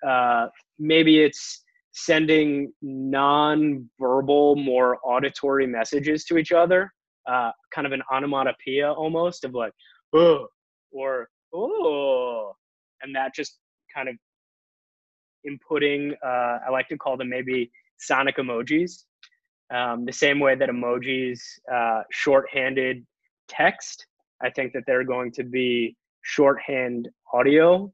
uh, 0.08 0.48
maybe 0.78 1.20
it's 1.20 1.66
sending 2.06 2.72
non-verbal, 2.82 4.56
more 4.56 4.98
auditory 5.04 5.68
messages 5.68 6.24
to 6.26 6.38
each 6.38 6.52
other, 6.52 6.92
uh, 7.28 7.52
kind 7.74 7.86
of 7.86 7.94
an 7.94 8.02
onomatopoeia 8.12 8.92
almost 8.92 9.44
of 9.44 9.54
like, 9.54 9.74
oh, 10.14 10.48
or 10.92 11.30
oh, 11.54 12.54
and 13.02 13.16
that 13.16 13.34
just 13.36 13.60
kind 13.94 14.10
of 14.10 14.16
inputting, 15.48 16.14
uh, 16.26 16.60
I 16.66 16.70
like 16.72 16.88
to 16.90 16.98
call 16.98 17.18
them 17.18 17.30
maybe 17.30 17.72
sonic 17.98 18.38
emojis. 18.38 19.04
Um, 19.74 20.06
the 20.06 20.14
same 20.14 20.40
way 20.40 20.56
that 20.56 20.70
emojis 20.70 21.40
uh, 21.72 22.02
shorthanded 22.12 23.06
text, 23.48 24.06
I 24.42 24.50
think 24.50 24.74
that 24.74 24.84
they're 24.88 25.04
going 25.04 25.32
to 25.34 25.44
be 25.44 25.96
shorthand 26.24 27.10
audio, 27.34 27.92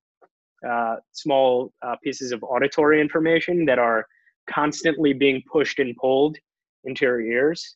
uh, 0.67 0.95
small 1.11 1.73
uh, 1.81 1.95
pieces 2.03 2.31
of 2.31 2.43
auditory 2.43 3.01
information 3.01 3.65
that 3.65 3.79
are 3.79 4.05
constantly 4.49 5.13
being 5.13 5.41
pushed 5.51 5.79
and 5.79 5.95
pulled 5.97 6.37
into 6.83 7.05
your 7.05 7.21
ears. 7.21 7.75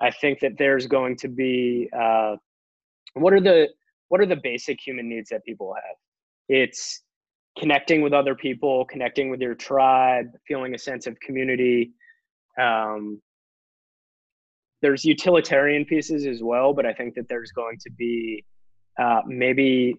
I 0.00 0.10
think 0.10 0.40
that 0.40 0.52
there's 0.58 0.86
going 0.86 1.16
to 1.18 1.28
be 1.28 1.88
uh, 1.98 2.36
what 3.14 3.32
are 3.32 3.40
the 3.40 3.68
what 4.08 4.20
are 4.20 4.26
the 4.26 4.36
basic 4.36 4.78
human 4.84 5.08
needs 5.08 5.30
that 5.30 5.44
people 5.44 5.74
have? 5.74 5.96
It's 6.48 7.02
connecting 7.58 8.02
with 8.02 8.12
other 8.12 8.34
people, 8.34 8.84
connecting 8.86 9.30
with 9.30 9.40
your 9.40 9.54
tribe, 9.54 10.26
feeling 10.46 10.74
a 10.74 10.78
sense 10.78 11.06
of 11.06 11.18
community. 11.20 11.92
Um, 12.60 13.20
there's 14.80 15.04
utilitarian 15.04 15.84
pieces 15.84 16.26
as 16.26 16.42
well, 16.42 16.74
but 16.74 16.84
I 16.84 16.92
think 16.92 17.14
that 17.14 17.28
there's 17.28 17.52
going 17.52 17.78
to 17.78 17.90
be 17.90 18.44
uh, 18.98 19.20
maybe 19.26 19.96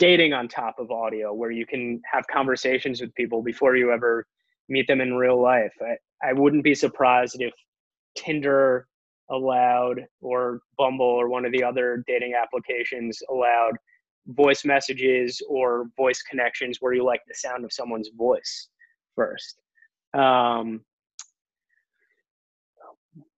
dating 0.00 0.32
on 0.32 0.48
top 0.48 0.78
of 0.78 0.90
audio 0.90 1.32
where 1.32 1.50
you 1.50 1.66
can 1.66 2.00
have 2.10 2.26
conversations 2.26 3.00
with 3.00 3.14
people 3.14 3.42
before 3.42 3.76
you 3.76 3.92
ever 3.92 4.26
meet 4.68 4.86
them 4.88 5.00
in 5.00 5.14
real 5.14 5.40
life. 5.40 5.72
I, 5.80 6.28
I 6.28 6.32
wouldn't 6.32 6.64
be 6.64 6.74
surprised 6.74 7.36
if 7.38 7.52
Tinder 8.16 8.88
allowed 9.30 10.06
or 10.22 10.60
Bumble 10.78 11.04
or 11.04 11.28
one 11.28 11.44
of 11.44 11.52
the 11.52 11.62
other 11.62 12.02
dating 12.08 12.32
applications 12.34 13.22
allowed 13.30 13.74
voice 14.28 14.64
messages 14.64 15.40
or 15.48 15.86
voice 15.96 16.22
connections 16.22 16.78
where 16.80 16.94
you 16.94 17.04
like 17.04 17.20
the 17.28 17.34
sound 17.34 17.64
of 17.64 17.72
someone's 17.72 18.08
voice 18.16 18.68
first. 19.14 19.60
Um, 20.14 20.80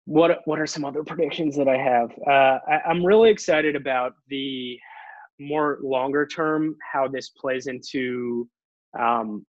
what 0.04 0.40
what 0.44 0.60
are 0.60 0.66
some 0.66 0.84
other 0.84 1.02
predictions 1.02 1.56
that 1.56 1.68
I 1.68 1.76
have? 1.76 2.10
Uh, 2.26 2.58
I, 2.68 2.80
I'm 2.88 3.04
really 3.04 3.30
excited 3.30 3.76
about 3.76 4.14
the 4.28 4.78
more 5.42 5.78
longer 5.82 6.26
term 6.26 6.76
how 6.92 7.08
this 7.08 7.30
plays 7.30 7.66
into 7.66 8.48
um, 8.98 9.44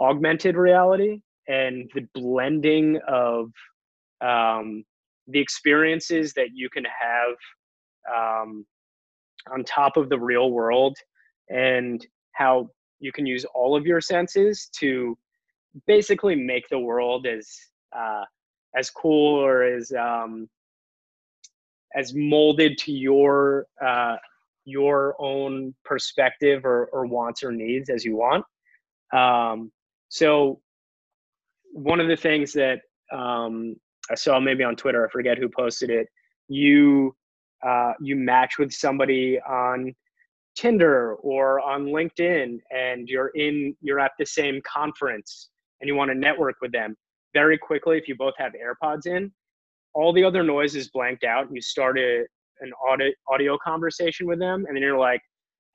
augmented 0.00 0.56
reality 0.56 1.20
and 1.48 1.90
the 1.94 2.06
blending 2.14 2.98
of 3.08 3.50
um, 4.20 4.84
the 5.28 5.40
experiences 5.40 6.32
that 6.34 6.48
you 6.54 6.68
can 6.70 6.84
have 6.84 7.36
um, 8.14 8.64
on 9.52 9.64
top 9.64 9.96
of 9.96 10.08
the 10.08 10.18
real 10.18 10.50
world 10.50 10.96
and 11.48 12.06
how 12.32 12.68
you 13.00 13.12
can 13.12 13.26
use 13.26 13.44
all 13.54 13.76
of 13.76 13.86
your 13.86 14.00
senses 14.00 14.68
to 14.78 15.16
basically 15.86 16.34
make 16.34 16.68
the 16.68 16.78
world 16.78 17.26
as 17.26 17.48
uh, 17.96 18.24
as 18.76 18.90
cool 18.90 19.36
or 19.38 19.62
as 19.62 19.92
um, 19.92 20.48
as 21.94 22.14
molded 22.14 22.78
to 22.78 22.92
your 22.92 23.66
uh, 23.84 24.16
your 24.64 25.14
own 25.18 25.74
perspective 25.84 26.64
or, 26.64 26.86
or 26.86 27.06
wants 27.06 27.42
or 27.42 27.52
needs 27.52 27.90
as 27.90 28.04
you 28.04 28.16
want. 28.16 28.44
Um, 29.12 29.72
so 30.08 30.60
one 31.72 32.00
of 32.00 32.08
the 32.08 32.16
things 32.16 32.52
that 32.52 32.80
um, 33.12 33.76
I 34.10 34.14
saw 34.14 34.38
maybe 34.40 34.64
on 34.64 34.76
Twitter, 34.76 35.06
I 35.06 35.10
forget 35.10 35.38
who 35.38 35.48
posted 35.48 35.90
it. 35.90 36.06
You 36.48 37.14
uh, 37.66 37.92
you 38.00 38.16
match 38.16 38.58
with 38.58 38.72
somebody 38.72 39.38
on 39.48 39.94
Tinder 40.54 41.14
or 41.16 41.60
on 41.60 41.86
LinkedIn 41.86 42.58
and 42.70 43.08
you're 43.08 43.28
in 43.28 43.74
you're 43.80 44.00
at 44.00 44.12
the 44.18 44.26
same 44.26 44.60
conference 44.62 45.50
and 45.80 45.88
you 45.88 45.94
want 45.94 46.10
to 46.10 46.14
network 46.14 46.56
with 46.60 46.72
them 46.72 46.96
very 47.32 47.56
quickly 47.56 47.96
if 47.96 48.06
you 48.06 48.14
both 48.16 48.34
have 48.36 48.52
AirPods 48.52 49.06
in 49.06 49.32
all 49.94 50.12
the 50.12 50.22
other 50.22 50.42
noise 50.42 50.74
is 50.74 50.90
blanked 50.90 51.24
out 51.24 51.48
you 51.50 51.60
start 51.62 51.98
a, 51.98 52.24
an 52.62 52.72
audio 52.88 53.10
audio 53.28 53.58
conversation 53.62 54.26
with 54.26 54.38
them 54.38 54.64
and 54.66 54.76
then 54.76 54.82
you're 54.82 54.98
like 54.98 55.20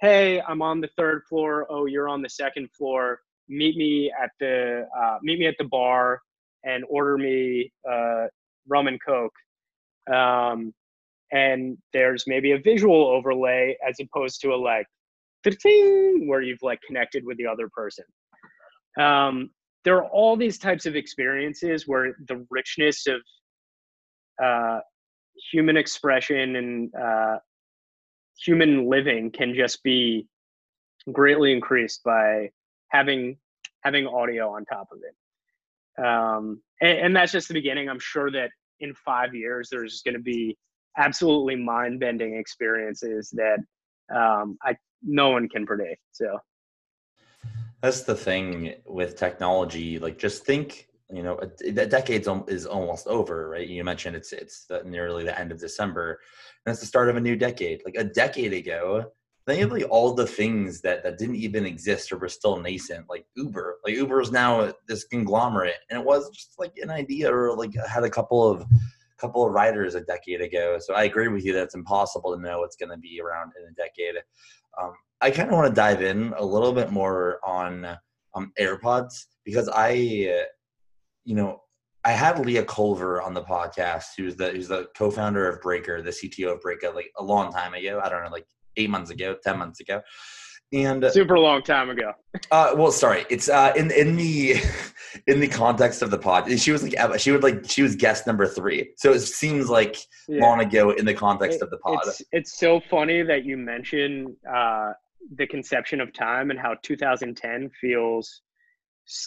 hey 0.01 0.41
I'm 0.47 0.61
on 0.61 0.81
the 0.81 0.89
third 0.97 1.23
floor. 1.27 1.65
Oh 1.69 1.85
you're 1.85 2.09
on 2.09 2.21
the 2.21 2.29
second 2.29 2.69
floor. 2.77 3.19
Meet 3.49 3.77
me 3.77 4.11
at 4.21 4.31
the 4.39 4.87
uh, 4.97 5.17
meet 5.21 5.39
me 5.39 5.47
at 5.47 5.55
the 5.57 5.65
bar 5.65 6.21
and 6.63 6.83
order 6.89 7.17
me 7.17 7.71
uh, 7.89 8.25
rum 8.67 8.87
and 8.87 8.99
coke. 9.05 9.33
Um, 10.13 10.73
and 11.31 11.77
there's 11.93 12.25
maybe 12.27 12.51
a 12.51 12.59
visual 12.59 13.07
overlay 13.07 13.77
as 13.87 13.95
opposed 13.99 14.41
to 14.41 14.53
a 14.53 14.55
like 14.55 14.85
where 16.25 16.41
you've 16.41 16.61
like 16.61 16.79
connected 16.85 17.25
with 17.25 17.37
the 17.37 17.47
other 17.47 17.69
person. 17.73 18.03
Um, 18.99 19.49
there 19.85 19.95
are 19.95 20.09
all 20.09 20.35
these 20.35 20.57
types 20.57 20.85
of 20.85 20.97
experiences 20.97 21.87
where 21.87 22.17
the 22.27 22.45
richness 22.49 23.07
of 23.07 23.21
uh, 24.43 24.79
human 25.51 25.77
expression 25.77 26.55
and 26.55 26.95
uh, 26.95 27.37
human 28.43 28.89
living 28.89 29.31
can 29.31 29.53
just 29.53 29.83
be 29.83 30.27
greatly 31.11 31.51
increased 31.51 32.03
by 32.03 32.49
having 32.89 33.37
having 33.83 34.07
audio 34.07 34.49
on 34.49 34.65
top 34.65 34.87
of 34.91 34.99
it. 35.07 36.03
Um, 36.03 36.61
and, 36.81 36.99
and 36.99 37.15
that's 37.15 37.31
just 37.31 37.47
the 37.47 37.53
beginning. 37.53 37.89
I'm 37.89 37.99
sure 37.99 38.31
that 38.31 38.51
in 38.79 38.93
five 38.93 39.33
years 39.33 39.69
there's 39.71 40.01
going 40.01 40.13
to 40.13 40.21
be 40.21 40.57
absolutely 40.97 41.55
mind 41.55 41.99
bending 41.99 42.35
experiences 42.35 43.33
that 43.33 43.59
um, 44.13 44.57
I 44.63 44.75
no 45.03 45.29
one 45.29 45.47
can 45.47 45.65
predict. 45.65 46.01
So 46.11 46.39
that's 47.81 48.01
the 48.01 48.15
thing 48.15 48.73
with 48.85 49.15
technology. 49.15 49.99
Like, 49.99 50.17
just 50.17 50.45
think, 50.45 50.86
you 51.11 51.23
know, 51.23 51.39
a, 51.41 51.67
a 51.67 51.85
decade 51.85 52.27
is 52.47 52.65
almost 52.65 53.07
over, 53.07 53.49
right? 53.49 53.67
You 53.67 53.83
mentioned 53.83 54.15
it's 54.15 54.33
it's 54.33 54.65
the, 54.65 54.83
nearly 54.83 55.23
the 55.23 55.39
end 55.39 55.51
of 55.51 55.59
December, 55.59 56.19
and 56.65 56.71
it's 56.71 56.81
the 56.81 56.87
start 56.87 57.09
of 57.09 57.15
a 57.15 57.21
new 57.21 57.35
decade. 57.35 57.81
Like 57.85 57.95
a 57.97 58.03
decade 58.03 58.53
ago, 58.53 59.11
like 59.47 59.85
all 59.89 60.13
the 60.13 60.27
things 60.27 60.81
that 60.81 61.03
that 61.03 61.17
didn't 61.17 61.37
even 61.37 61.65
exist 61.65 62.11
or 62.11 62.17
were 62.17 62.27
still 62.27 62.59
nascent, 62.59 63.05
like 63.09 63.25
Uber. 63.35 63.77
Like 63.85 63.95
Uber 63.95 64.21
is 64.21 64.31
now 64.31 64.73
this 64.87 65.05
conglomerate, 65.05 65.77
and 65.89 65.99
it 65.99 66.05
was 66.05 66.29
just 66.31 66.55
like 66.59 66.73
an 66.81 66.89
idea 66.89 67.33
or 67.33 67.55
like 67.55 67.73
had 67.87 68.03
a 68.03 68.09
couple 68.09 68.43
of 68.45 68.65
couple 69.17 69.45
of 69.45 69.53
riders 69.53 69.95
a 69.95 70.01
decade 70.01 70.41
ago. 70.41 70.77
So 70.79 70.93
I 70.93 71.03
agree 71.03 71.27
with 71.27 71.43
you 71.43 71.53
that 71.53 71.63
it's 71.63 71.75
impossible 71.75 72.35
to 72.35 72.41
know 72.41 72.59
what's 72.59 72.75
going 72.75 72.91
to 72.91 72.97
be 72.97 73.19
around 73.19 73.51
in 73.59 73.67
a 73.67 73.73
decade. 73.73 74.21
Um, 74.79 74.93
I 75.21 75.31
kind 75.31 75.49
of 75.49 75.55
want 75.55 75.69
to 75.69 75.73
dive 75.73 76.03
in 76.03 76.33
a 76.37 76.45
little 76.45 76.71
bit 76.71 76.91
more 76.91 77.39
on 77.43 77.97
um, 78.35 78.51
AirPods 78.59 79.25
because 79.43 79.69
I, 79.73 80.45
you 81.27 81.35
know, 81.35 81.61
I 82.05 82.11
had 82.11 82.39
Leah 82.39 82.63
Culver 82.63 83.21
on 83.21 83.33
the 83.33 83.43
podcast, 83.43 84.05
who's 84.17 84.37
the 84.37 84.51
who's 84.51 84.69
the 84.69 84.87
co-founder 84.97 85.49
of 85.49 85.61
Breaker, 85.61 86.01
the 86.01 86.11
CTO 86.11 86.53
of 86.53 86.61
Breaker, 86.61 86.89
like 86.91 87.11
a 87.17 87.23
long 87.23 87.51
time 87.51 87.73
ago. 87.73 87.99
I 88.01 88.07
don't 88.07 88.23
know, 88.23 88.29
like 88.31 88.45
eight 88.77 88.89
months 88.89 89.11
ago, 89.11 89.35
ten 89.43 89.59
months 89.59 89.81
ago, 89.81 90.01
and 90.71 91.03
super 91.11 91.37
long 91.37 91.63
time 91.63 91.89
ago. 91.89 92.13
uh, 92.51 92.73
well, 92.77 92.93
sorry, 92.93 93.25
it's 93.29 93.49
uh, 93.49 93.73
in 93.75 93.91
in 93.91 94.15
the 94.15 94.55
in 95.27 95.41
the 95.41 95.49
context 95.49 96.01
of 96.01 96.09
the 96.09 96.17
pod. 96.17 96.49
She 96.57 96.71
was 96.71 96.81
like 96.81 97.19
she 97.19 97.31
would 97.31 97.43
like 97.43 97.69
she 97.69 97.81
was 97.81 97.97
guest 97.97 98.25
number 98.25 98.47
three, 98.47 98.93
so 98.95 99.11
it 99.11 99.19
seems 99.19 99.69
like 99.69 99.97
yeah. 100.29 100.41
long 100.41 100.61
ago 100.61 100.91
in 100.91 101.03
the 101.03 101.13
context 101.13 101.57
it, 101.57 101.63
of 101.63 101.71
the 101.71 101.77
pod. 101.79 101.99
It's, 102.05 102.21
it's 102.31 102.57
so 102.57 102.79
funny 102.89 103.21
that 103.23 103.43
you 103.43 103.57
mention 103.57 104.33
uh, 104.49 104.93
the 105.35 105.45
conception 105.45 105.99
of 105.99 106.13
time 106.13 106.51
and 106.51 106.59
how 106.59 106.75
2010 106.83 107.69
feels 107.81 108.43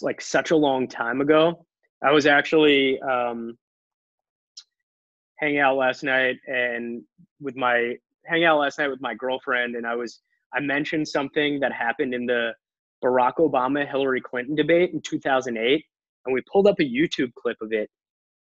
like 0.01 0.23
such 0.23 0.51
a 0.51 0.57
long 0.57 0.89
time 0.89 1.21
ago. 1.21 1.67
I 2.03 2.13
was 2.13 2.27
actually 2.27 3.01
um, 3.01 3.59
hanging 5.39 5.59
out 5.59 5.77
last 5.77 6.03
night 6.03 6.37
and 6.47 7.03
with 7.41 7.57
my 7.57 7.97
hanging 8.27 8.45
out 8.45 8.59
last 8.59 8.79
night 8.79 8.89
with 8.89 9.01
my 9.01 9.15
girlfriend, 9.15 9.77
and 9.77 9.87
I 9.87 9.95
was 9.95 10.21
I 10.55 10.61
mentioned 10.61 11.09
something 11.09 11.61
that 11.61 11.73
happened 11.73 12.15
in 12.15 12.27
the 12.27 12.53
Barack 13.05 13.35
Obama 13.39 13.89
Hillary 13.89 14.21
Clinton 14.21 14.55
debate 14.55 14.93
in 14.93 15.01
2008, 15.03 15.85
and 16.27 16.35
we 16.35 16.43
pulled 16.51 16.67
up 16.67 16.81
a 16.81 16.85
YouTube 16.85 17.33
clip 17.35 17.57
of 17.61 17.73
it, 17.73 17.91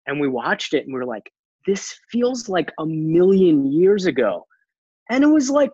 and 0.08 0.20
we 0.20 0.28
watched 0.28 0.74
it, 0.74 0.86
and 0.86 0.94
we 0.94 1.00
were 1.00 1.06
like, 1.06 1.30
"This 1.65 1.98
feels 2.12 2.50
like 2.50 2.72
a 2.80 2.86
million 2.86 3.72
years 3.72 4.06
ago," 4.06 4.46
and 5.10 5.24
it 5.24 5.28
was 5.28 5.50
like 5.50 5.72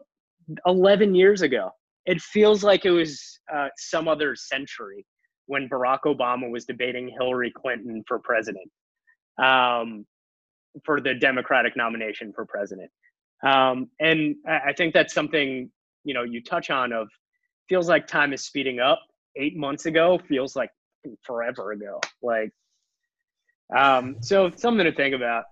11 0.65 1.15
years 1.15 1.41
ago. 1.41 1.72
It 2.06 2.22
feels 2.22 2.63
like 2.63 2.86
it 2.86 2.91
was 2.91 3.39
uh, 3.54 3.70
some 3.78 4.08
other 4.08 4.36
century 4.36 5.06
when 5.47 5.67
Barack 5.69 6.01
Obama 6.06 6.49
was 6.49 6.65
debating 6.65 7.10
Hillary 7.10 7.51
Clinton 7.51 8.04
for 8.08 8.19
president, 8.19 8.69
um, 9.41 10.06
for 10.86 11.01
the 11.01 11.13
Democratic 11.13 11.75
nomination 11.75 12.32
for 12.34 12.45
president. 12.45 12.89
Um, 13.43 13.89
and 13.99 14.36
I 14.47 14.73
think 14.73 14.93
that's 14.93 15.13
something 15.13 15.69
you 16.04 16.13
know 16.13 16.23
you 16.23 16.43
touch 16.43 16.69
on 16.69 16.93
of 16.93 17.08
feels 17.69 17.88
like 17.88 18.08
time 18.08 18.34
is 18.34 18.43
speeding 18.43 18.80
up. 18.80 19.01
Eight 19.38 19.56
months 19.56 19.86
ago 19.86 20.19
feels 20.27 20.56
like 20.56 20.69
forever 21.23 21.71
ago. 21.71 21.99
Like, 22.21 22.51
um, 23.75 24.17
so 24.21 24.51
something 24.56 24.86
to 24.86 24.93
think 24.93 25.15
about. 25.15 25.45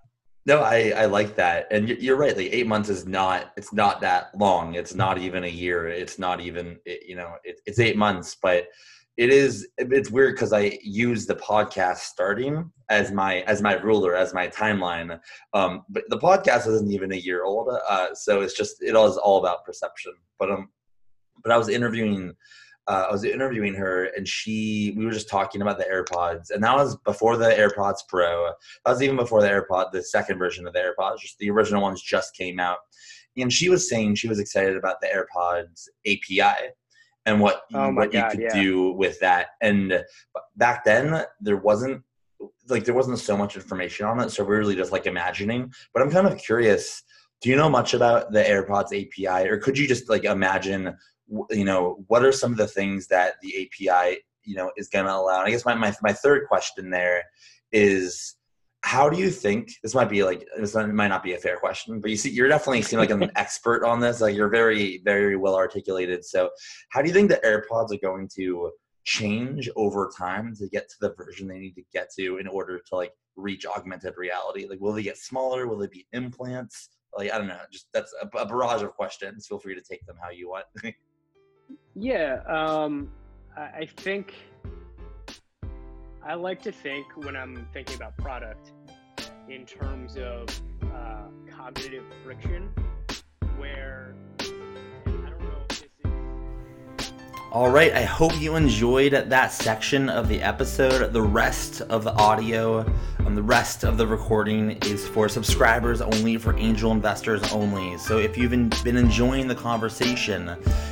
No, 0.46 0.60
I, 0.60 0.92
I 0.96 1.04
like 1.06 1.36
that, 1.36 1.66
and 1.70 1.88
you're 1.88 2.16
right. 2.16 2.36
Like 2.36 2.48
eight 2.50 2.66
months 2.66 2.88
is 2.88 3.06
not 3.06 3.52
it's 3.56 3.72
not 3.72 4.00
that 4.00 4.36
long. 4.38 4.74
It's 4.74 4.94
not 4.94 5.18
even 5.18 5.44
a 5.44 5.48
year. 5.48 5.88
It's 5.88 6.18
not 6.18 6.40
even 6.40 6.78
you 6.86 7.16
know 7.16 7.34
it, 7.44 7.60
it's 7.66 7.78
eight 7.78 7.96
months, 7.96 8.36
but 8.40 8.68
it 9.20 9.28
is 9.28 9.68
it's 9.76 10.10
weird 10.10 10.34
because 10.34 10.52
i 10.54 10.78
use 10.82 11.26
the 11.26 11.36
podcast 11.36 11.98
starting 11.98 12.72
as 12.88 13.12
my 13.12 13.40
as 13.42 13.60
my 13.60 13.74
ruler 13.74 14.16
as 14.16 14.32
my 14.32 14.48
timeline 14.48 15.20
um 15.52 15.82
but 15.90 16.04
the 16.08 16.18
podcast 16.18 16.66
isn't 16.66 16.90
even 16.90 17.12
a 17.12 17.16
year 17.16 17.44
old 17.44 17.68
uh 17.88 18.14
so 18.14 18.40
it's 18.40 18.54
just 18.54 18.82
it 18.82 18.96
is 18.96 19.16
all 19.18 19.38
about 19.38 19.64
perception 19.64 20.12
but 20.38 20.50
um 20.50 20.70
but 21.42 21.52
i 21.52 21.56
was 21.56 21.68
interviewing 21.68 22.34
uh, 22.88 23.06
I 23.08 23.12
was 23.12 23.22
interviewing 23.22 23.74
her 23.74 24.06
and 24.16 24.26
she 24.26 24.94
we 24.96 25.04
were 25.04 25.12
just 25.12 25.28
talking 25.28 25.62
about 25.62 25.78
the 25.78 25.84
AirPods 25.84 26.50
and 26.50 26.64
that 26.64 26.74
was 26.74 26.96
before 27.04 27.36
the 27.36 27.50
AirPods 27.50 27.98
Pro. 28.08 28.50
That 28.84 28.90
was 28.90 29.02
even 29.02 29.16
before 29.16 29.42
the 29.42 29.48
AirPod, 29.48 29.92
the 29.92 30.02
second 30.02 30.38
version 30.38 30.66
of 30.66 30.72
the 30.72 30.80
AirPods. 30.80 31.20
Just 31.20 31.38
the 31.38 31.50
original 31.50 31.82
ones 31.82 32.02
just 32.02 32.34
came 32.34 32.58
out. 32.58 32.78
And 33.36 33.52
she 33.52 33.68
was 33.68 33.88
saying 33.88 34.16
she 34.16 34.28
was 34.28 34.40
excited 34.40 34.76
about 34.76 35.00
the 35.00 35.06
AirPods 35.06 35.86
API 36.04 36.70
and 37.30 37.40
what 37.40 37.62
oh 37.74 37.92
what 37.92 38.12
God, 38.12 38.18
you 38.18 38.30
could 38.30 38.54
yeah. 38.54 38.62
do 38.62 38.92
with 38.92 39.18
that. 39.20 39.48
And 39.60 40.04
back 40.56 40.84
then 40.84 41.24
there 41.40 41.56
wasn't 41.56 42.02
like 42.68 42.84
there 42.84 42.94
wasn't 42.94 43.18
so 43.18 43.36
much 43.36 43.56
information 43.56 44.06
on 44.06 44.20
it, 44.20 44.30
so 44.30 44.44
we're 44.44 44.58
really 44.58 44.76
just 44.76 44.92
like 44.92 45.06
imagining. 45.06 45.72
But 45.94 46.02
I'm 46.02 46.10
kind 46.10 46.26
of 46.26 46.38
curious. 46.38 47.02
Do 47.40 47.48
you 47.48 47.56
know 47.56 47.70
much 47.70 47.94
about 47.94 48.32
the 48.32 48.42
AirPods 48.42 48.92
API, 48.92 49.48
or 49.48 49.58
could 49.58 49.78
you 49.78 49.86
just 49.86 50.08
like 50.08 50.24
imagine? 50.24 50.96
You 51.50 51.64
know, 51.64 52.04
what 52.08 52.24
are 52.24 52.32
some 52.32 52.50
of 52.52 52.58
the 52.58 52.66
things 52.66 53.06
that 53.06 53.34
the 53.40 53.62
API 53.62 54.18
you 54.44 54.56
know 54.56 54.72
is 54.76 54.88
going 54.88 55.06
to 55.06 55.14
allow? 55.14 55.38
And 55.38 55.48
I 55.48 55.50
guess 55.50 55.64
my, 55.64 55.74
my 55.74 55.94
my 56.02 56.12
third 56.12 56.48
question 56.48 56.90
there 56.90 57.24
is 57.72 58.34
how 58.82 59.10
do 59.10 59.18
you 59.18 59.30
think 59.30 59.72
this 59.82 59.94
might 59.94 60.08
be 60.08 60.24
like 60.24 60.46
this 60.58 60.74
might 60.74 61.08
not 61.08 61.22
be 61.22 61.34
a 61.34 61.38
fair 61.38 61.56
question 61.58 62.00
but 62.00 62.10
you 62.10 62.16
see 62.16 62.30
you're 62.30 62.48
definitely 62.48 62.80
seem 62.82 62.98
like 62.98 63.10
an 63.10 63.30
expert 63.36 63.84
on 63.84 64.00
this 64.00 64.20
like 64.20 64.34
you're 64.34 64.48
very 64.48 64.98
very 65.04 65.36
well 65.36 65.54
articulated. 65.54 66.24
So 66.24 66.50
how 66.90 67.02
do 67.02 67.08
you 67.08 67.14
think 67.14 67.30
the 67.30 67.40
airpods 67.44 67.92
are 67.92 68.00
going 68.00 68.28
to 68.36 68.70
change 69.04 69.68
over 69.76 70.10
time 70.16 70.54
to 70.56 70.68
get 70.68 70.88
to 70.88 70.96
the 71.00 71.14
version 71.14 71.48
they 71.48 71.58
need 71.58 71.74
to 71.74 71.82
get 71.92 72.10
to 72.18 72.38
in 72.38 72.46
order 72.46 72.80
to 72.88 72.96
like 72.96 73.12
reach 73.36 73.66
augmented 73.66 74.14
reality? 74.16 74.66
Like 74.66 74.80
will 74.80 74.92
they 74.92 75.02
get 75.02 75.18
smaller? 75.18 75.66
Will 75.66 75.78
they 75.78 75.88
be 75.88 76.06
implants? 76.12 76.90
Like 77.16 77.32
i 77.32 77.38
don't 77.38 77.48
know 77.48 77.58
just 77.72 77.88
that's 77.92 78.14
a, 78.22 78.38
a 78.38 78.46
barrage 78.46 78.82
of 78.82 78.92
questions. 78.94 79.46
Feel 79.46 79.58
free 79.58 79.74
to 79.74 79.82
take 79.82 80.04
them 80.06 80.16
how 80.22 80.30
you 80.30 80.48
want. 80.50 80.66
Yeah 81.94 82.42
um 82.48 83.12
i 83.56 83.86
think 83.98 84.34
I 86.22 86.34
like 86.34 86.60
to 86.62 86.72
think 86.72 87.06
when 87.16 87.34
I'm 87.34 87.66
thinking 87.72 87.96
about 87.96 88.16
product 88.18 88.72
in 89.48 89.64
terms 89.64 90.16
of 90.16 90.48
uh, 90.94 91.28
cognitive 91.50 92.04
friction, 92.22 92.68
where 93.56 94.14
All 97.52 97.68
right, 97.68 97.92
I 97.92 98.02
hope 98.02 98.40
you 98.40 98.54
enjoyed 98.54 99.12
that 99.12 99.52
section 99.52 100.08
of 100.08 100.28
the 100.28 100.40
episode. 100.40 101.12
The 101.12 101.20
rest 101.20 101.80
of 101.80 102.04
the 102.04 102.12
audio 102.12 102.78
and 103.18 103.26
um, 103.26 103.34
the 103.34 103.42
rest 103.42 103.82
of 103.82 103.96
the 103.96 104.06
recording 104.06 104.78
is 104.82 105.08
for 105.08 105.28
subscribers 105.28 106.00
only, 106.00 106.36
for 106.36 106.56
angel 106.56 106.92
investors 106.92 107.42
only. 107.52 107.98
So 107.98 108.18
if 108.18 108.38
you've 108.38 108.52
been 108.52 108.96
enjoying 108.96 109.48
the 109.48 109.56
conversation 109.56 110.50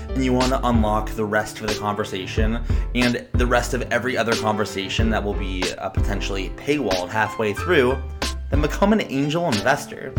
and 0.09 0.25
you 0.25 0.33
want 0.33 0.49
to 0.49 0.67
unlock 0.67 1.11
the 1.11 1.25
rest 1.25 1.61
of 1.61 1.69
the 1.69 1.77
conversation 1.77 2.59
and 2.97 3.25
the 3.35 3.47
rest 3.47 3.73
of 3.73 3.83
every 3.93 4.17
other 4.17 4.35
conversation 4.35 5.11
that 5.11 5.23
will 5.23 5.35
be 5.35 5.63
uh, 5.75 5.89
potentially 5.91 6.51
paywalled 6.57 7.09
halfway 7.09 7.53
through, 7.55 7.97
then 8.51 8.61
become 8.63 8.93
an 8.93 9.03
angel 9.03 9.47
investor. 9.47 10.13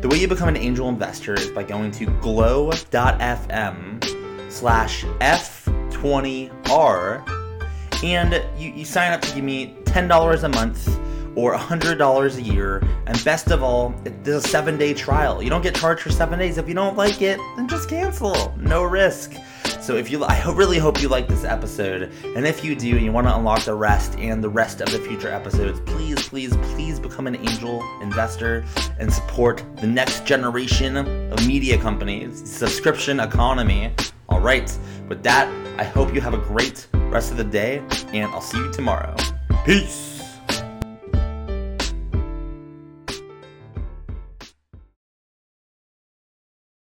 The 0.00 0.08
way 0.08 0.18
you 0.18 0.26
become 0.26 0.48
an 0.48 0.56
angel 0.56 0.88
investor 0.88 1.34
is 1.34 1.48
by 1.48 1.62
going 1.62 1.92
to 1.92 2.06
glow.fm 2.06 4.02
slash 4.50 5.04
F20R 6.06 8.04
and 8.04 8.42
you, 8.58 8.70
you 8.70 8.84
sign 8.84 9.12
up 9.12 9.20
to 9.22 9.34
give 9.34 9.44
me 9.44 9.74
$10 9.84 10.42
a 10.42 10.48
month 10.50 10.88
or 11.34 11.54
$100 11.54 12.36
a 12.36 12.42
year. 12.42 12.82
And 13.06 13.24
best 13.24 13.50
of 13.50 13.62
all, 13.62 13.94
there's 14.04 14.44
a 14.44 14.48
seven 14.48 14.78
day 14.78 14.94
trial. 14.94 15.42
You 15.42 15.50
don't 15.50 15.62
get 15.62 15.74
charged 15.74 16.02
for 16.02 16.10
seven 16.10 16.38
days. 16.38 16.58
If 16.58 16.68
you 16.68 16.74
don't 16.74 16.96
like 16.96 17.22
it, 17.22 17.38
then 17.56 17.68
just 17.68 17.88
cancel. 17.88 18.54
No 18.58 18.84
risk. 18.84 19.34
So 19.80 19.96
if 19.96 20.10
you, 20.10 20.24
I 20.24 20.52
really 20.52 20.78
hope 20.78 21.00
you 21.00 21.08
like 21.08 21.28
this 21.28 21.44
episode. 21.44 22.12
And 22.24 22.46
if 22.46 22.64
you 22.64 22.74
do, 22.74 22.96
and 22.96 23.04
you 23.04 23.12
want 23.12 23.26
to 23.26 23.36
unlock 23.36 23.64
the 23.64 23.74
rest 23.74 24.18
and 24.18 24.42
the 24.42 24.48
rest 24.48 24.80
of 24.80 24.90
the 24.90 24.98
future 24.98 25.28
episodes, 25.28 25.80
please, 25.86 26.28
please, 26.28 26.56
please 26.56 26.98
become 26.98 27.26
an 27.26 27.36
angel 27.36 27.84
investor 28.00 28.64
and 28.98 29.12
support 29.12 29.62
the 29.76 29.86
next 29.86 30.24
generation 30.24 30.96
of 30.96 31.46
media 31.46 31.78
companies, 31.78 32.48
subscription 32.50 33.20
economy. 33.20 33.92
All 34.28 34.40
right. 34.40 34.76
With 35.08 35.22
that, 35.22 35.48
I 35.78 35.84
hope 35.84 36.14
you 36.14 36.20
have 36.20 36.34
a 36.34 36.38
great 36.38 36.86
rest 36.94 37.30
of 37.30 37.36
the 37.36 37.44
day, 37.44 37.82
and 38.12 38.30
I'll 38.32 38.40
see 38.40 38.58
you 38.58 38.72
tomorrow. 38.72 39.14
Peace. 39.64 40.15